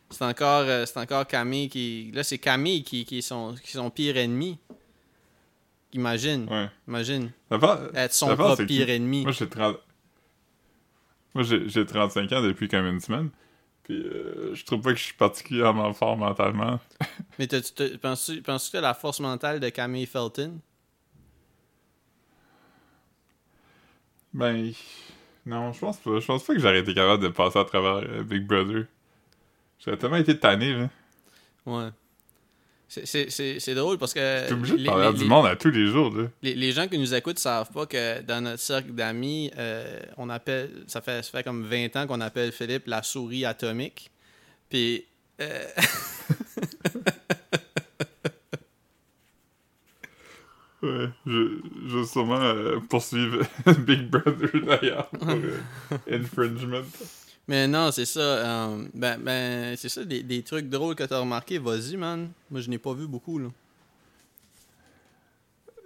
[0.10, 2.12] c'est encore, euh, c'est encore Camille qui.
[2.14, 4.60] Là, c'est Camille qui, qui, est son, qui est son pire ennemi.
[5.94, 6.70] Imagine, Ouais.
[6.88, 7.32] imagine.
[7.96, 9.24] Être son propre pire ennemi.
[9.24, 9.78] Moi, j'ai 30...
[11.34, 13.30] Moi, j'ai j'ai 35 ans depuis comme une semaine.
[13.86, 16.80] Puis, euh, je trouve pas que je suis particulièrement fort mentalement.
[17.40, 20.60] Mais penses-tu penses-tu que t'as la force mentale de Camille Felton?
[24.34, 24.74] Ben,
[25.46, 26.20] non, je pense pas.
[26.20, 28.86] Je pense pas que j'aurais été capable de passer à travers euh, Big Brother.
[29.80, 30.90] J'aurais tellement été tanné, là.
[31.68, 31.90] Ouais.
[32.88, 34.48] C'est- drôle parce que.
[34.48, 36.28] T'es obligé de les- les- du monde à tous les jours, là.
[36.42, 40.30] Les, les gens qui nous écoutent savent pas que dans notre cercle d'amis, euh, on
[40.30, 44.12] appelle ça fait, ça fait comme 20 ans qu'on appelle Philippe la souris atomique.
[44.70, 45.04] Puis
[45.42, 45.66] euh,
[50.84, 53.40] Ouais, je, je vais sûrement euh, poursuivre
[53.80, 55.58] Big Brother d'ailleurs pour euh,
[56.12, 56.82] infringement.
[57.48, 58.20] Mais non, c'est ça.
[58.20, 61.60] euh, ben, ben c'est ça, des, des trucs drôles que t'as remarqué.
[61.60, 62.30] Vas-y, man.
[62.50, 63.50] Moi, je n'ai pas vu beaucoup, là.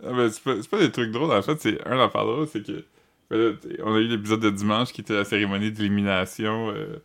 [0.03, 2.65] Ah, ben, c'est pas, pas des trucs drôles, en fait, c'est un affaire drôle, c'est
[2.65, 2.85] que
[3.29, 3.51] ben là,
[3.83, 6.69] on a eu l'épisode de dimanche qui était la cérémonie d'élimination.
[6.71, 7.01] euh,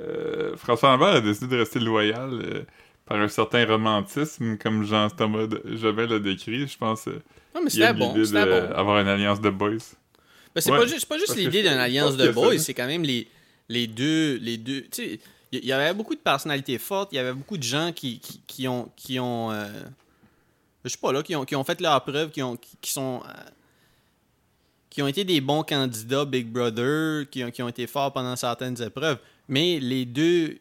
[0.00, 2.62] euh, François Lambert a décidé de rester loyal euh,
[3.06, 7.06] par un certain romantisme, comme Jean-Thomas Jobin l'a décrit, je pense.
[7.06, 8.12] Non, mais c'était bon.
[8.24, 8.68] C'était bon.
[8.74, 9.70] d'avoir une alliance de boys.
[10.54, 10.78] Ben, c'est Ouais.
[10.78, 13.28] pas juste, pas juste l'idée d'une alliance de boys, c'est quand même les,
[13.68, 14.36] les deux.
[14.38, 15.20] Les deux tu sais,
[15.52, 18.40] il y, avait beaucoup de personnalités fortes, il y avait beaucoup de gens qui, qui,
[18.46, 18.90] qui ont.
[18.96, 19.68] Qui ont euh,
[20.84, 23.22] je sais pas, là, qui ont, qui ont fait leur preuve, qui, ont, qui, sont.
[23.24, 23.32] euh,
[24.90, 28.36] qui ont été des bons candidats Big Brother, qui ont, qui ont été forts pendant
[28.36, 29.18] certaines épreuves.
[29.48, 30.58] Mais les deux.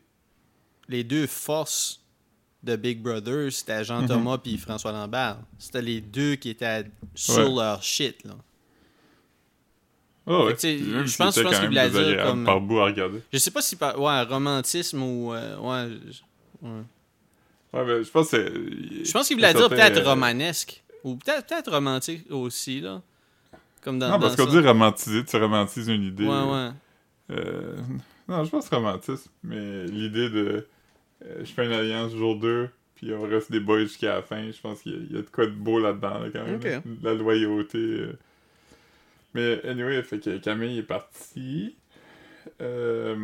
[0.89, 2.01] Les deux forces
[2.61, 5.37] de Big Brother, c'était Jean-Thomas puis François Lambert.
[5.57, 6.85] C'était les deux qui étaient
[7.15, 7.63] sur Ouais.
[7.63, 8.35] leur shit, là.
[10.25, 13.19] Oh, même je pense- je pense qu'il voulait dire comme- par bout à regarder.
[13.31, 15.97] Je sais pas si par ouais, romantisme ou euh, ouais,
[16.61, 16.69] ouais.
[17.73, 21.15] Ouais, ben, je pense que c'est- Je pense qu'il voulait dire peut-être euh, romanesque ou
[21.17, 23.01] peut-être peut-être romantique aussi là.
[23.81, 26.25] Comme dans Non, parce qu'on dit romantiser, tu romantises une idée.
[26.25, 26.69] Ouais ouais.
[27.31, 27.75] Euh,
[28.29, 30.67] non, je pense romantisme, mais l'idée de
[31.25, 34.49] euh, je fais une alliance jour 2, puis on reste des boys jusqu'à la fin,
[34.51, 36.45] je pense qu'il y, a- il y a de quoi de beau là-dedans, là, quand
[36.45, 36.59] même.
[36.59, 38.05] De La loyauté.
[39.33, 41.75] Mais anyway, fait que Camille est partie.
[42.61, 43.15] Euh,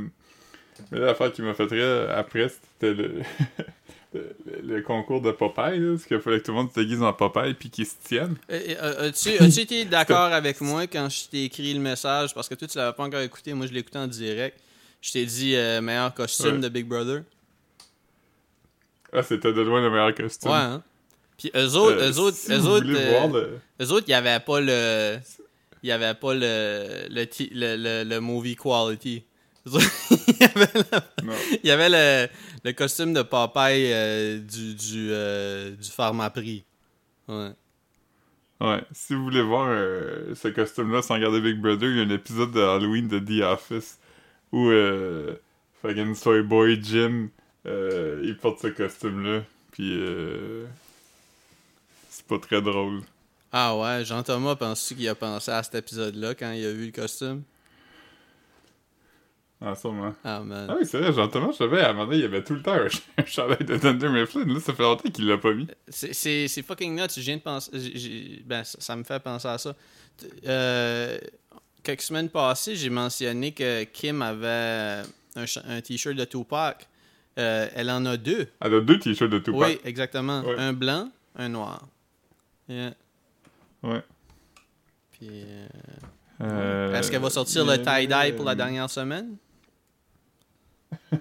[0.91, 3.22] Mais l'affaire qui m'a fait rire après, c'était le...
[4.13, 7.04] le, le concours de Popeye, là, parce qu'il fallait que tout le monde se déguise
[7.04, 8.38] en Popeye puis qu'ils se tiennent.
[8.52, 12.34] Euh, euh, As-tu as-tu été d'accord avec moi quand je t'ai écrit le message?
[12.34, 14.58] Parce que toi tu l'avais pas encore écouté, moi je l'ai écouté en direct.
[15.02, 16.60] Je t'ai dit euh, meilleur costume Ouais.
[16.62, 17.22] de Big Brother.
[19.13, 20.50] Ah, c'était de loin le meilleur costume.
[20.52, 20.58] Ouais.
[20.58, 20.84] Hein?
[21.38, 24.15] Puis eux autres, Euh, eux autres, si eux autres, euh, le- Eux autres, il n'y
[24.15, 25.17] avait pas le.
[25.84, 27.08] Il n'y avait pas le.
[27.10, 29.24] Le, ti- le, le, le movie quality.
[29.65, 32.28] Il y avait, le, y avait le,
[32.63, 36.63] le costume de Popeye euh, du, du, euh, du Pharmaprix.
[37.28, 37.52] Ouais.
[38.62, 42.04] Ouais, si vous voulez voir euh, ce costume-là sans regarder Big Brother, il y a
[42.04, 44.00] un épisode de Halloween de The Office
[44.52, 45.36] où euh,
[45.82, 47.30] fucking Soy Boy Jim
[47.68, 50.65] euh, il porte ce costume-là, puis euh,
[52.10, 53.02] c'est pas très drôle.
[53.52, 56.92] Ah ouais, Jean-Thomas, penses-tu qu'il a pensé à cet épisode-là quand il a vu le
[56.92, 57.44] costume?
[59.62, 60.14] Ah, sûrement.
[60.24, 60.68] Ah man.
[60.70, 62.54] Ah oui, c'est vrai, Jean-Thomas, je savais, à un moment donné, il y avait tout
[62.54, 62.78] le temps
[63.18, 64.46] un, chandail de Thunder Mifflin.
[64.46, 65.68] Là, ça fait longtemps qu'il l'a pas mis.
[65.90, 67.10] C'est- fucking nuts.
[67.14, 67.72] Je viens de penser.
[68.46, 69.76] Ben, ça, ça me fait penser à ça.
[70.48, 71.18] Euh,
[71.84, 75.04] quelques semaines passées, j'ai mentionné que Kim avait
[75.36, 76.88] un, t-shirt de Tupac.
[77.38, 78.48] Euh, elle en a deux.
[78.62, 79.60] Elle a deux t-shirts de Tupac.
[79.60, 80.42] Oui, exactement.
[80.42, 80.56] Ouais.
[80.58, 81.86] Un blanc, un noir.
[82.70, 82.94] Yeah.
[83.84, 84.04] Ouais.
[85.12, 85.68] Puis, euh,
[86.42, 89.36] Euh, Est-ce qu'elle va sortir le tie-dye pour la dernière semaine?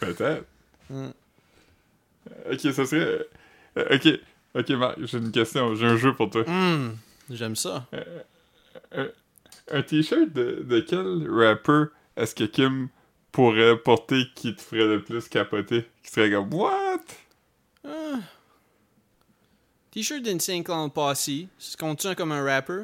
[0.00, 0.44] Peut-être.
[0.90, 3.26] Ok, ça serait.
[3.76, 4.08] euh, ok,
[4.54, 6.42] ok, Marc, j'ai une question, j'ai un jeu pour toi.
[6.46, 6.96] Hmm,
[7.30, 7.86] J'aime ça.
[9.72, 11.84] Un t-shirt de, de quel rapper
[12.16, 12.88] est-ce que Kim
[13.30, 15.88] pourrait porter qui te ferait le plus capoter?
[16.02, 16.98] Qui serait comme What?
[17.86, 18.18] Ah.
[19.90, 21.30] T-shirt d'Insane Clown Posse.
[21.58, 22.82] Se compte-tu comme un rapper?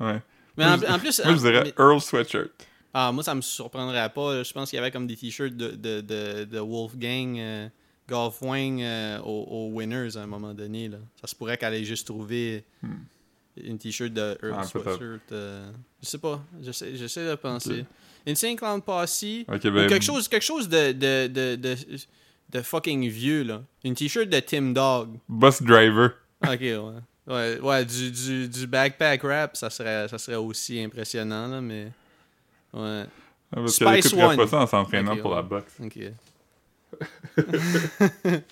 [0.00, 0.20] Ouais.
[0.56, 1.20] Mais moi, en, je, en plus.
[1.24, 2.50] moi, je dirais mais- Earl Sweatshirt.
[2.94, 4.42] Ah, moi, ça me surprendrait pas.
[4.42, 7.68] Je pense qu'il y avait comme des t-shirts de, de, de, de Wolfgang euh,
[8.06, 10.88] Golf Wing euh, aux, aux Winners à un moment donné.
[10.88, 10.98] Là.
[11.20, 12.64] Ça se pourrait qu'elle ait juste trouvé
[13.56, 14.64] une t-shirt de Earl Ah.
[14.64, 15.32] Sweatshirt.
[15.32, 15.70] euh,
[16.02, 16.42] je sais pas.
[16.60, 17.86] J'essaie, j'essaie de penser.
[18.26, 19.24] Insane Clown Posse.
[19.48, 19.58] Ben.
[19.88, 21.26] quelque chose, quelque chose de, de,
[22.52, 23.42] de, fucking vieux.
[23.42, 23.62] là.
[23.84, 25.18] Une t-shirt de Tim Dog.
[25.28, 26.10] Bus Driver.
[26.46, 26.78] Ok, ouais.
[27.26, 31.88] Ouais, ouais du, du, du backpack rap, ça serait, ça serait aussi impressionnant, là, mais.
[32.72, 33.04] Ouais.
[33.54, 34.36] Ah, Parce Spice One.
[34.36, 35.36] pas ça en s'entraînant pour ouais.
[35.36, 35.74] la boxe.
[35.80, 35.98] Ok.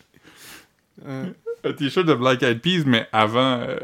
[1.05, 3.61] Un t-shirt de Black Eyed Peas, mais avant.
[3.61, 3.79] euh,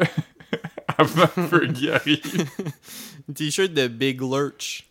[0.98, 2.20] avant Fergie arrive.
[3.29, 4.87] Une t-shirt de Big Lurch.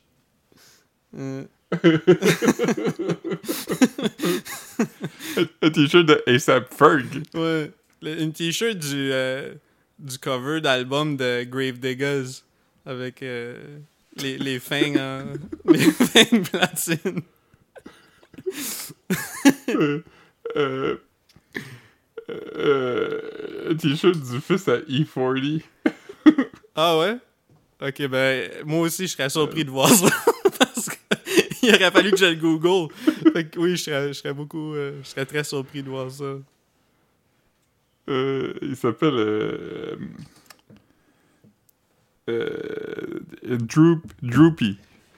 [1.17, 1.45] Euh,
[5.61, 7.05] Un t-shirt de ASAP Ferg.
[7.33, 7.71] ouais.
[8.01, 9.53] Le- une t-shirt du, euh,
[9.99, 12.41] du cover d'album de Grave Diggers
[12.85, 13.57] avec euh,
[14.17, 14.73] les, les fangs
[15.65, 17.21] les fangs platine.
[20.55, 20.97] Euh, euh,
[23.71, 25.61] un t-shirt du fils à E E40.
[26.75, 27.17] Ah ouais?
[27.81, 30.09] Ok, ben, moi aussi, je serais surpris de voir ça.
[31.65, 32.93] qu'il aurait fallu que je le Google.
[33.33, 34.73] Fait que oui, je serais, je serais beaucoup.
[34.73, 36.35] euh, je serais très surpris de voir ça.
[38.09, 39.13] Euh, il s'appelle.
[39.15, 39.95] Euh,
[42.29, 44.77] euh, Droop, Droopy.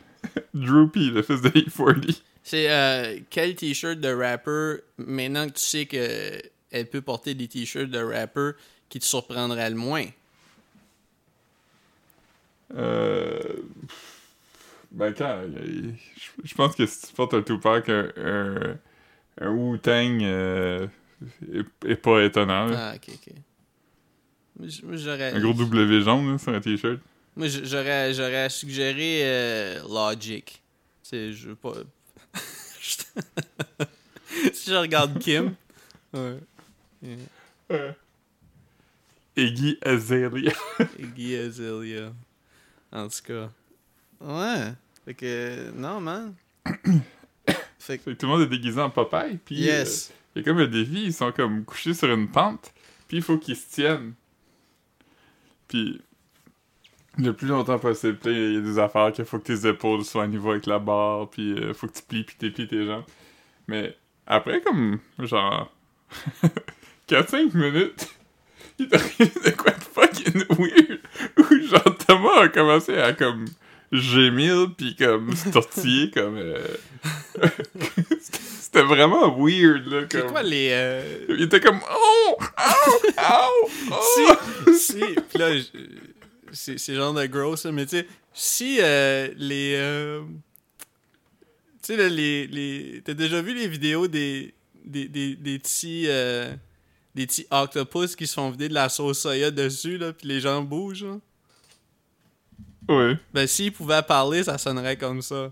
[0.53, 2.21] Droopy, le fils de E40.
[2.43, 7.89] C'est euh, quel t-shirt de rapper, maintenant que tu sais qu'elle peut porter des t-shirts
[7.89, 8.51] de rapper,
[8.89, 10.05] qui te surprendrait le moins?
[12.75, 13.41] Euh.
[14.97, 15.43] Ben, quand.
[16.43, 18.77] Je pense que si tu portes un Tupac, un, un,
[19.39, 20.87] un Wu-Tang euh,
[21.53, 22.65] est, est pas étonnant.
[22.65, 22.91] là.
[22.91, 23.33] Ah, ok, ok.
[24.93, 25.33] J'aurais.
[25.33, 26.99] Un gros W jaune là, sur un t-shirt.
[27.35, 30.63] Moi, j'aurais, j'aurais suggéré euh, Logic.
[31.03, 31.73] C'est, je veux pas.
[32.81, 35.53] si je regarde Kim.
[36.13, 36.39] Ouais.
[37.69, 37.91] Euh.
[39.35, 40.53] Iggy Azalea.
[40.97, 42.13] Iggy Azalea.
[42.91, 43.49] En tout cas.
[44.21, 44.71] Ouais.
[45.07, 45.71] Fait que.
[45.73, 46.33] Non, man.
[47.79, 48.03] fait que.
[48.03, 49.37] Fait que tout le monde est déguisé en Popeye.
[49.45, 50.09] Puis Yes.
[50.11, 52.73] euh, il y a comme un défi, ils sont comme couchés sur une pente.
[53.07, 54.13] Puis il faut qu'ils se tiennent.
[55.69, 56.01] Puis
[57.17, 60.23] le plus longtemps possible, il y a des affaires qu'il faut que tes épaules soient
[60.23, 61.29] à niveau avec la barre.
[61.29, 63.05] Puis il faut que tu plies, puis tes pieds, tes jambes.
[63.69, 65.73] Mais après, comme genre
[67.07, 68.09] 4-5 minutes,
[68.79, 70.99] il t'arrive de quoi de fucking weird.
[71.37, 73.45] Où genre Thomas a commencé à comme
[73.91, 76.59] gémir puis comme se tortiller comme euh,
[78.59, 80.69] c'était vraiment weird là C'est comme quoi les.
[80.71, 84.73] euh, il était comme oh oh oh, oh.
[84.73, 84.99] si, si,
[85.31, 85.49] pis là,
[86.51, 89.75] c'est c'est genre de gross, mais tu sais, si euh, les.
[89.77, 90.21] euh,
[91.81, 93.01] tu sais, là, les, les.
[93.05, 94.53] T'as déjà vu les vidéos des.
[94.85, 96.05] des, des, des petits.
[96.07, 96.53] euh,
[97.15, 100.39] des petits octopus qui se font vider de la sauce soya dessus, là, pis les
[100.39, 101.17] gens bougent, là?
[102.89, 105.51] Ouais Ben, s'ils pouvaient parler, ça sonnerait comme ça.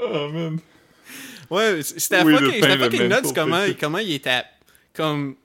[0.00, 0.60] oh man
[1.50, 4.42] Ouais, c'était Oui, fucking, fucking nuts comment, comment il était.
[4.92, 5.36] Comme.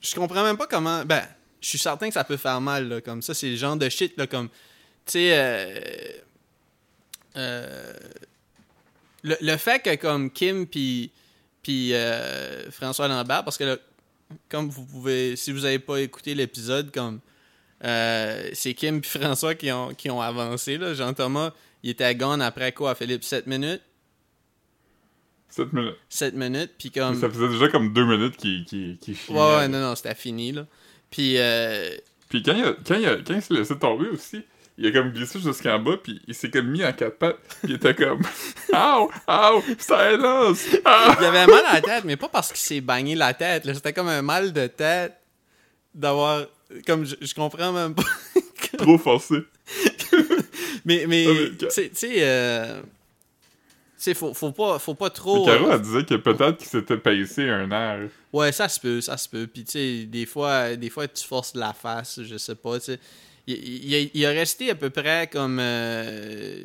[0.00, 1.04] Je comprends même pas comment.
[1.04, 1.22] Ben,
[1.60, 3.00] je suis certain que ça peut faire mal, là.
[3.02, 4.26] Comme ça, c'est le genre de shit, là.
[4.26, 4.48] Comme.
[4.48, 5.30] Tu sais.
[5.32, 5.80] Euh,
[7.36, 7.92] euh,
[9.22, 11.10] le, le fait que, comme Kim puis.
[11.62, 13.76] Puis euh, François Lambert, parce que là,
[14.48, 15.36] comme vous pouvez.
[15.36, 17.20] Si vous avez pas écouté l'épisode, comme.
[17.84, 20.94] euh, c'est Kim puis François qui ont, qui ont avancé, là.
[20.94, 21.52] Jean-Thomas,
[21.82, 23.24] il était gone après quoi, Philippe?
[23.24, 23.82] 7 minutes?
[25.50, 27.20] 7 minutes 7 minutes, puis comme.
[27.20, 30.14] ça faisait déjà comme 2 minutes qu'il qu'il qu'il chiait, Ouais, ouais, non, non, c'était
[30.14, 30.66] fini, là.
[31.10, 31.90] Puis, euh,
[32.28, 34.42] Puis quand il, a, quand, il a, quand il s'est laissé tomber aussi,
[34.78, 37.70] il a comme glissé jusqu'en bas, puis il s'est comme mis en quatre pattes, puis
[37.70, 38.22] il était comme
[38.72, 39.10] «Ow!
[39.28, 39.62] Ow!
[39.78, 40.66] Silence!
[40.72, 43.64] Il avait mal à la tête, mais pas parce qu'il s'est bagné la tête.
[43.74, 45.14] C'était comme un mal de tête
[45.94, 46.46] d'avoir.
[46.86, 48.02] Comme, je, je comprends même pas.»
[48.78, 49.36] Trop forcé.
[50.84, 52.80] mais, mais, mais- tu sais, tu sais, euh,
[54.14, 55.44] faut, faut pas, faut pas Mais trop.
[55.44, 58.08] Caro, euh, elle disait que peut-être qu'il s'était paissé un air.
[58.32, 59.46] Ouais, ça se peut, ça se peut.
[59.46, 62.86] Puis, tu sais, des fois, des fois, tu forces la face, je sais pas, tu
[62.86, 63.00] sais.
[63.50, 66.64] Il, il, il a- resté à peu près comme euh,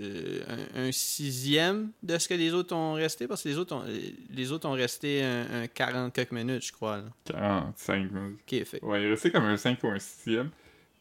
[0.00, 0.40] euh,
[0.76, 3.84] un, un sixième de ce que les autres ont resté, parce que les autres ont,
[4.30, 6.98] les autres ont resté un, un 40 quelques minutes, je crois.
[6.98, 7.04] Là.
[7.26, 8.38] 45 minutes.
[8.50, 8.82] Ok, fait.
[8.82, 10.46] Ouais, il est resté comme un 5 ou un 6e.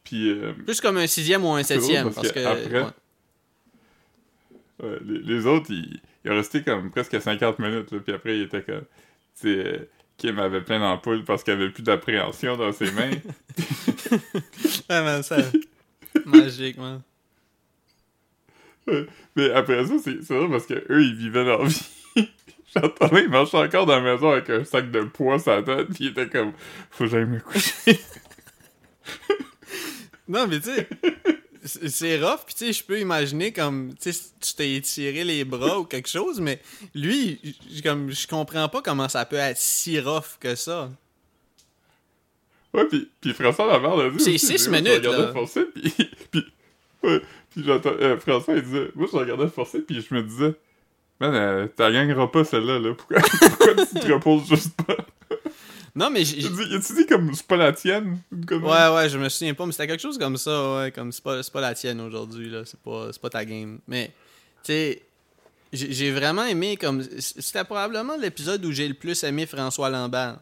[0.03, 2.39] Puis euh, Plus comme un sixième ou un septième, parce parce que.
[2.39, 2.87] après- ouais.
[4.83, 7.91] ouais, les, les autres, ils, ils ont resté comme presque 50 minutes.
[7.91, 8.83] Là, puis après, il était comme...
[10.17, 13.11] Kim avait plein d'ampoules parce qu'il avait plus d'appréhension dans ses mains.
[14.89, 15.37] Ouais, man, ça.
[16.25, 17.01] Magique, man.
[19.35, 21.89] Mais après ça, c'est c'est vrai parce que eux ils vivaient leur vie.
[22.73, 25.87] J'entendais, ils marchaient encore dans la maison avec un sac de poids sur la tête,
[25.87, 26.53] puis ils étaient comme,
[26.89, 27.99] faut que j'aille me coucher.
[30.29, 30.89] Non, mais tu sais,
[31.63, 35.43] c'est- rough, puis tu sais, je peux imaginer comme, tu sais, tu t'es étiré les
[35.45, 36.61] bras ou quelque chose, mais
[36.95, 37.39] lui,
[37.83, 40.89] comme, je comprends pas comment ça peut être si rough que ça.
[42.73, 44.19] Ouais, puis, puis François Laverde a dit.
[44.23, 45.33] C'est aussi, six moi, je minutes, regardais là.
[45.33, 45.91] forcer, puis.
[46.31, 46.45] puis
[47.03, 47.93] ouais, puis j'entends.
[47.99, 48.89] euh, François, il disait.
[48.95, 50.53] Moi, je regardais forcer, puis je me disais.
[51.19, 52.93] Man, euh, t'as gagneras pas celle-là, là.
[52.93, 54.97] Pourquoi, pourquoi tu te reposes juste pas?
[55.97, 56.37] Non, mais j'ai.
[56.43, 58.19] Tu dit comme c'est pas la tienne?
[58.31, 61.23] Ouais, ouais, je me souviens pas, mais c'était quelque chose comme ça, ouais, comme c'est
[61.23, 63.79] pas, pas la tienne aujourd'hui, là, c'est pas, pas ta game.
[63.87, 64.07] Mais,
[64.63, 65.01] tu sais,
[65.73, 70.37] j'ai vraiment aimé, comme, c'était probablement l'épisode où j'ai le plus aimé François Lambert.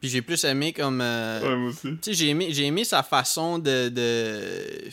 [0.00, 1.00] Puis j'ai plus aimé comme...
[1.00, 1.80] euh, Ouais, moi aussi.
[1.82, 4.90] Tu sais, j'ai aimé, j'ai aimé sa façon de, de...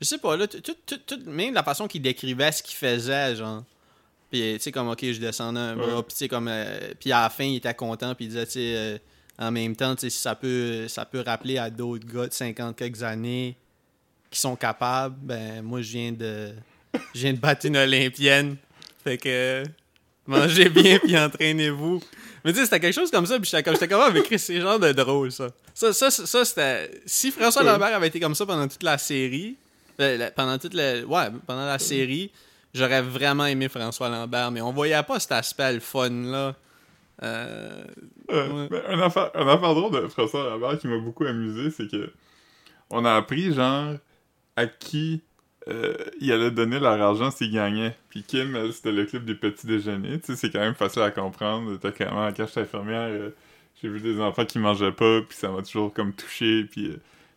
[0.00, 2.76] Je sais pas, là, tout, tout, tout- tout- même la façon qu'il décrivait ce qu'il
[2.76, 3.64] faisait, genre.
[4.34, 6.02] Puis, tu sais, comme, OK, je descendais un bras, Ouais.
[6.02, 6.48] puis tu sais, comme...
[6.48, 8.98] euh, puis à la fin, il était content, puis il disait, tu sais, euh,
[9.38, 12.32] en même temps, tu sais, si ça peut, ça peut rappeler à d'autres gars de
[12.32, 13.56] 50 quelques années
[14.32, 16.50] qui sont capables, ben moi je viens de
[17.14, 18.56] je viens de battre une olympienne.
[19.04, 19.62] Fait que
[20.26, 22.02] mangez bien puis entraînez-vous.
[22.44, 24.22] Mais tu sais, c'était quelque chose comme ça, puis j'étais comme, j'étais comme, ah, mais
[24.22, 25.46] Chris, c'est genre de drôle, ça.
[25.74, 26.90] Ça, ça, ça, c'était...
[27.06, 29.54] Si François Lambert avait été comme ça pendant toute la série,
[30.00, 31.02] euh, pendant toute la...
[31.04, 32.32] Ouais, pendant la série,
[32.74, 36.54] j'aurais vraiment aimé François Lambert, mais on voyait pas cet aspect le fun, là.
[37.22, 37.84] Euh,
[38.30, 38.68] Euh, Ouais.
[38.70, 42.10] ben, un, affaire, un affaire drôle de François Lambert qui m'a beaucoup amusé, c'est que
[42.90, 43.94] on a appris, genre,
[44.56, 45.22] à qui
[45.68, 47.96] euh, il allait donner leur argent s'il gagnait.
[48.10, 50.20] Puis Kim, c'était le club du petit déjeuner.
[50.20, 51.76] Tu sais, c'est quand même facile à comprendre.
[51.78, 53.30] T'as quand même, quand j'étais infirmière, euh,
[53.82, 56.96] j'ai vu des enfants qui mangeaient pas, puis ça m'a toujours comme touché, puis euh,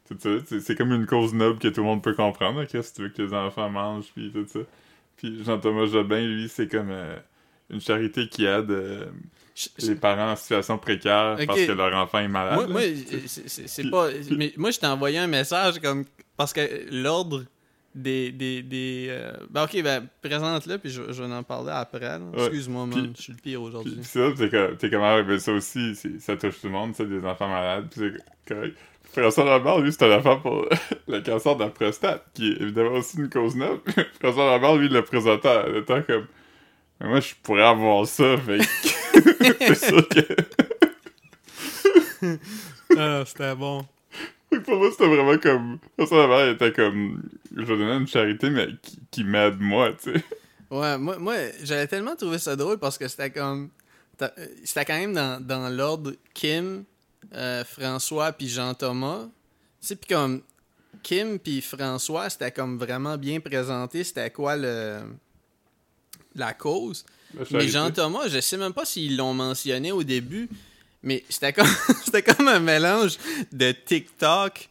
[0.10, 0.60] tout ça.
[0.60, 3.10] C'est- comme une cause noble que tout le monde peut comprendre, là, si tu veux
[3.10, 4.60] que les enfants mangent, puis tout ça.
[5.18, 7.18] Puis Jean-Thomas Jobin, lui, c'est comme euh,
[7.70, 9.06] une charité qui aide euh,
[9.80, 12.56] les parents en situation précaire parce que leur enfant est malade.
[12.56, 12.82] Moi, moi
[13.26, 14.10] c'est- pas.
[14.32, 16.06] Mais moi, je t'ai envoyé un message comme.
[16.36, 16.62] Parce que
[16.92, 17.46] l'ordre
[17.96, 18.32] des.
[18.32, 22.18] des, des euh, Ben, ok, ben, présente-le, puis je, je vais en parler après.
[22.18, 22.40] Ouais.
[22.46, 23.96] Excuse-moi, man, je suis le pire aujourd'hui.
[23.96, 26.96] puis ça, t'es comme, t'es comme, ah, ben ça aussi, ça touche tout le monde,
[26.96, 28.12] ça, des enfants malades, puis
[28.46, 28.78] c'est correct.
[29.12, 30.66] François Lambert, lui, c'est un enfant pour
[31.08, 33.82] le cancer de la prostate, qui est évidemment aussi une cause noble.
[34.22, 36.28] François Lambert, lui, le présentait en étant comme,
[37.00, 38.58] mais moi, je pourrais avoir ça, fait
[39.60, 40.20] que c'est sûr que...
[42.98, 43.86] Ah, c'était bon.
[44.50, 45.80] Fait que pour moi, c'était vraiment comme...
[45.98, 47.22] François Lambert était comme,
[47.56, 50.24] je vais donner une charité, mais qui, qui m'aide moi, tu sais.
[50.70, 53.70] Ouais, moi, moi j'avais tellement trouvé ça drôle parce que c'était comme.
[54.22, 54.28] euh,
[54.64, 56.84] C'était quand même dans, dans l'ordre Kim,
[57.34, 59.28] euh, François, puis Jean-Thomas.
[59.82, 60.42] Tu sais, puis comme.
[61.04, 64.04] Kim puis François, c'était comme vraiment bien présenté.
[64.04, 65.00] C'était quoi le.
[66.36, 67.06] La cause.
[67.38, 67.68] La Mais.
[67.68, 70.50] Jean-Thomas, je sais même pas s'ils l'ont mentionné au début,
[71.04, 71.68] mais c'était comme,
[72.06, 73.18] c'était comme un mélange
[73.52, 74.70] de TikTok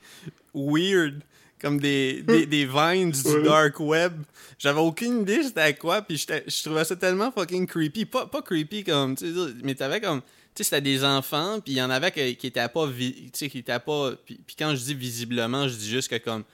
[0.54, 1.20] weird,
[1.60, 3.42] comme des, des, des vines du Ouais.
[3.42, 4.22] dark web.
[4.58, 8.06] J'avais aucune idée c'était quoi, puis je trouvais ça tellement fucking creepy.
[8.06, 10.22] Pas, pas creepy comme, tu sais, mais t'avais comme,
[10.56, 13.50] tu sais, c'était des enfants, puis il y en avait qui étaient pas, tu sais,
[13.50, 16.44] qui étaient pas, puis, quand je dis visiblement, je dis juste que comme,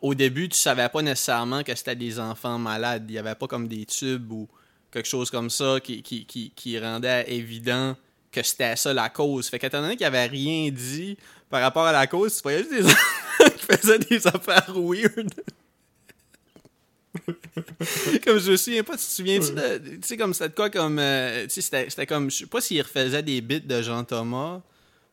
[0.00, 3.04] au début, tu savais pas nécessairement que c'était des enfants malades.
[3.08, 4.48] Il y avait pas comme des tubes ou
[4.90, 7.94] quelque chose comme ça qui, qui, qui, qui rendait évident
[8.32, 9.48] que c'était ça la cause.
[9.48, 11.18] Fait qu'étant donné qu'il avait rien dit
[11.50, 15.34] par rapport à la cause, tu voyais juste des enfants qui faisaient des affaires weird.
[18.24, 19.78] Comme je me souviens pas, tu te souviens-tu de.
[19.96, 20.98] Tu sais, comme c'était de quoi comme.
[20.98, 22.30] euh, tu sais, c'était comme.
[22.30, 24.60] Je sais pas s'il refaisait des bits de Jean Thomas,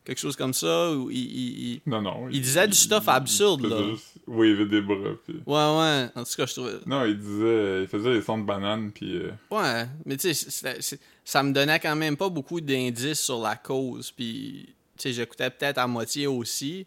[0.04, 2.28] quelque chose comme ça, ou il- il- il, Non, non.
[2.30, 3.82] Il disait du stuff absurde, là.
[3.90, 4.96] juste waver des bras,
[5.26, 5.34] puis...
[5.46, 6.08] Ouais, ouais.
[6.14, 6.72] En tout cas, je trouvais.
[6.86, 7.82] Non, il disait...
[7.82, 9.16] Il faisait des sons de banane, puis...
[9.16, 13.56] euh, Ouais, mais tu sais, ça me donnait quand même pas beaucoup d'indices sur la
[13.56, 14.10] cause.
[14.10, 16.86] Puis, tu sais, j'écoutais peut-être à moitié aussi.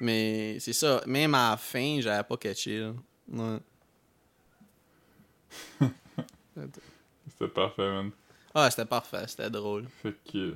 [0.00, 2.78] Mais c'est ça, même à la fin, j'avais pas catché.
[2.80, 2.92] Là.
[3.32, 3.58] Ouais.
[7.28, 8.10] C'était parfait, man.
[8.54, 9.86] Ah, c'était parfait, c'était drôle.
[10.02, 10.54] Fait que...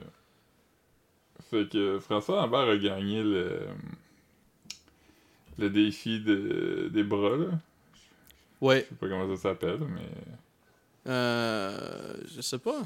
[1.51, 3.66] Fait que François Lambert a gagné le...
[5.59, 6.88] Le défi de...
[6.92, 7.46] des bras, là.
[8.61, 11.11] Ouais, Je sais pas comment ça s'appelle, mais...
[11.11, 12.82] euh, je sais pas.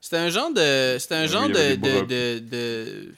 [0.00, 0.96] C'était un genre de.
[0.98, 1.74] C'était un Oui, genre de.
[1.76, 3.14] de, de, de-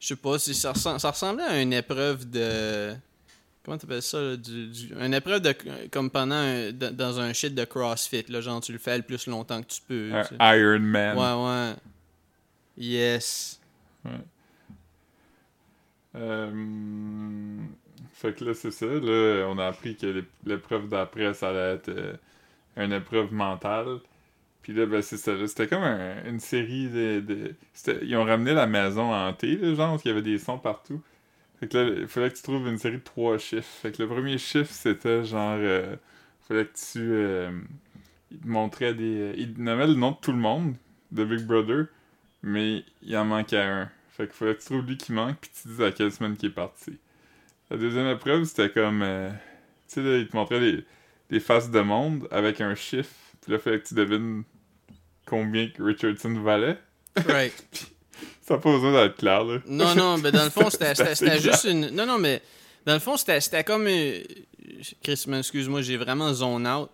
[0.00, 2.94] je sais pas, si ça, ressemble- ça ressemblait à une épreuve de.
[3.64, 5.54] Comment t'appelles ça, là, du, du- Une épreuve de.
[5.90, 9.26] Comme pendant un- dans- un shit de CrossFit, là, genre tu le fais le plus
[9.26, 10.10] longtemps que tu peux.
[10.12, 10.58] Un tu sais.
[10.60, 11.16] Iron Man.
[11.16, 11.74] Ouais, ouais.
[12.76, 13.60] Yes.
[16.16, 17.58] Euh,
[18.12, 18.86] Fait que là, c'est ça.
[18.86, 22.12] Là, on a appris que l'ép- l'épreuve d'après, ça allait être euh,
[22.76, 23.98] une épreuve mentale.
[24.62, 25.32] Puis là, ben, c'est ça.
[25.46, 27.54] C'était comme un- une série de.
[28.02, 31.02] Ils ont ramené la maison hantée, là, genre, parce qu'il y avait des sons partout.
[31.64, 33.66] Fait que là, il fallait que tu trouves une série de trois chiffres.
[33.80, 35.56] Fait que le premier chiffre, c'était genre.
[35.58, 35.96] euh,
[36.46, 36.98] fallait que tu.
[37.00, 37.58] euh,
[38.30, 39.34] il te montrait des.
[39.38, 40.74] Il te nommait le nom de tout le monde,
[41.12, 41.86] de Big Brother,
[42.42, 43.90] mais il en manquait un.
[44.10, 46.36] Fait qu'il fallait que tu trouves lui qui manque, puis tu dises à quelle semaine
[46.36, 46.98] qu'il est parti.
[47.70, 49.02] La deuxième épreuve, c'était comme.
[49.02, 49.30] euh,
[49.88, 50.84] tu sais, là, il te montrait des,
[51.30, 54.44] des faces de monde avec un chiffre, puis là, il fallait que tu devines
[55.26, 56.78] combien Richardson valait.
[57.26, 57.64] Right.
[58.46, 59.58] Ça n'a pas besoin d'être clair, là.
[59.66, 61.88] Non, non, mais dans le fond, c'était juste une.
[61.90, 62.42] Non, non, mais
[62.84, 63.86] dans le fond, c'était comme.
[63.86, 64.20] euh,
[65.02, 66.90] Chris, excuse-moi, j'ai vraiment zone out.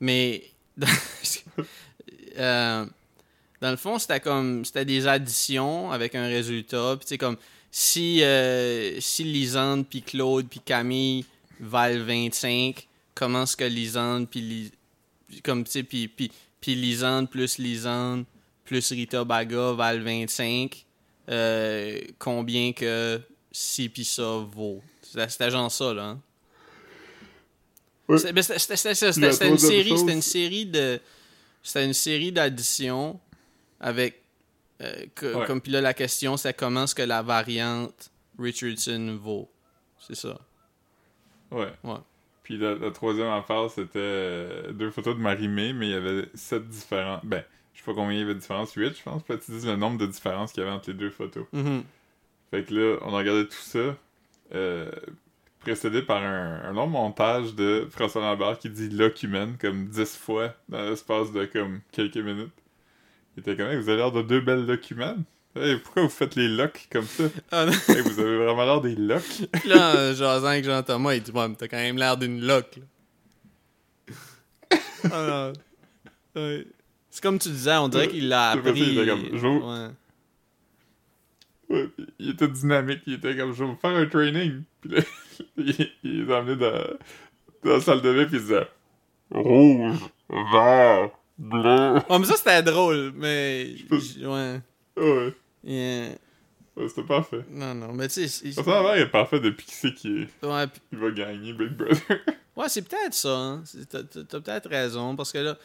[0.00, 0.44] Mais.
[0.76, 0.88] Dans,
[2.38, 2.86] euh,
[3.60, 4.64] dans le fond, c'était comme.
[4.64, 6.96] C'était des additions avec un résultat.
[6.98, 7.36] Puis, tu sais, comme.
[7.70, 11.24] Si, euh, si Lisande, puis Claude, puis Camille
[11.60, 14.40] valent 25, comment est-ce que Lisande, puis.
[14.40, 14.72] Lis-
[15.42, 16.30] Comme, tu sais, puis, puis,
[16.60, 18.24] puis Lisande plus Lisande
[18.64, 20.84] plus Rita Baga valent 25,
[21.28, 23.20] euh, combien que
[23.52, 24.82] ci pis ça vaut?
[25.02, 26.04] C'était genre ça, là.
[26.04, 26.20] hein?
[28.08, 31.00] Ben, C'était une série, c'était une série de.
[31.62, 33.18] C'était une série d'additions
[33.80, 34.20] avec.
[34.82, 35.46] euh, que- Ouais.
[35.46, 39.50] Comme puis là, la question, c'est comment est-ce que la variante Richardson vaut?
[39.98, 40.38] C'est ça.
[41.50, 41.72] Ouais.
[41.82, 41.96] Ouais.
[42.42, 46.28] Puis la, la troisième affaire, c'était euh, deux photos de Marie-Mé, mais il y avait
[46.34, 47.20] sept différents.
[47.22, 47.42] Ben,
[47.84, 49.22] sais pas combien il y avait de différences, huit, je pense.
[49.22, 51.44] Peut-être qu'ils disent le nombre de différences qu'il y avait entre les deux photos.
[51.52, 51.82] Mhm.
[52.50, 53.96] Fait que là, on a regardé tout ça,
[54.54, 54.90] euh,
[55.60, 60.54] précédé par un, un long montage de François Lambert qui dit Locumen comme dix fois
[60.68, 62.52] dans l'espace de comme quelques minutes.
[63.36, 65.24] Il était comme, vous avez l'air de deux belles Locumen.
[65.56, 67.24] Hey, pourquoi vous faites les locks comme ça?
[67.52, 67.66] Ah.
[67.88, 69.42] Hey, vous avez vraiment l'air des locks.
[69.64, 72.76] Là, en jasant avec Jean-Thomas, il dit Bon, t'as quand même l'air d'une loque.
[72.76, 72.82] là.
[75.12, 75.52] Ah,
[76.34, 76.40] non.
[76.42, 76.66] Ouais.
[77.14, 78.72] C'est comme tu disais, on dirait qu'il l'a C'est appris.
[78.74, 79.06] qu'il était
[79.40, 79.88] comme, Ouais.
[81.70, 81.88] Ouais,
[82.18, 84.62] il était dynamique, il était comme, je vais faire un training.
[84.80, 85.00] Puis là,
[85.56, 86.72] il, il les a emmenés dans,
[87.62, 88.66] dans la salle de bain, puis il disait
[89.30, 89.96] Rouge,
[90.28, 92.00] vert, bleu.
[92.08, 93.76] Oh, mais ça, c'était drôle, mais.
[93.76, 94.60] j- Ouais.
[94.96, 96.08] Ouais, Yeah.
[96.76, 97.44] ouais, c'était parfait.
[97.48, 98.28] Non, non, mais tu sais.
[98.28, 101.70] c'est- François Lambert est parfait depuis qu'il sait qu'il Ouais, puis- il va gagner Big
[101.76, 102.18] Brother.
[102.56, 103.36] ouais c'est peut-être ça.
[103.38, 103.62] Hein.
[103.64, 105.56] C'est- t'as peut-être raison, parce que là,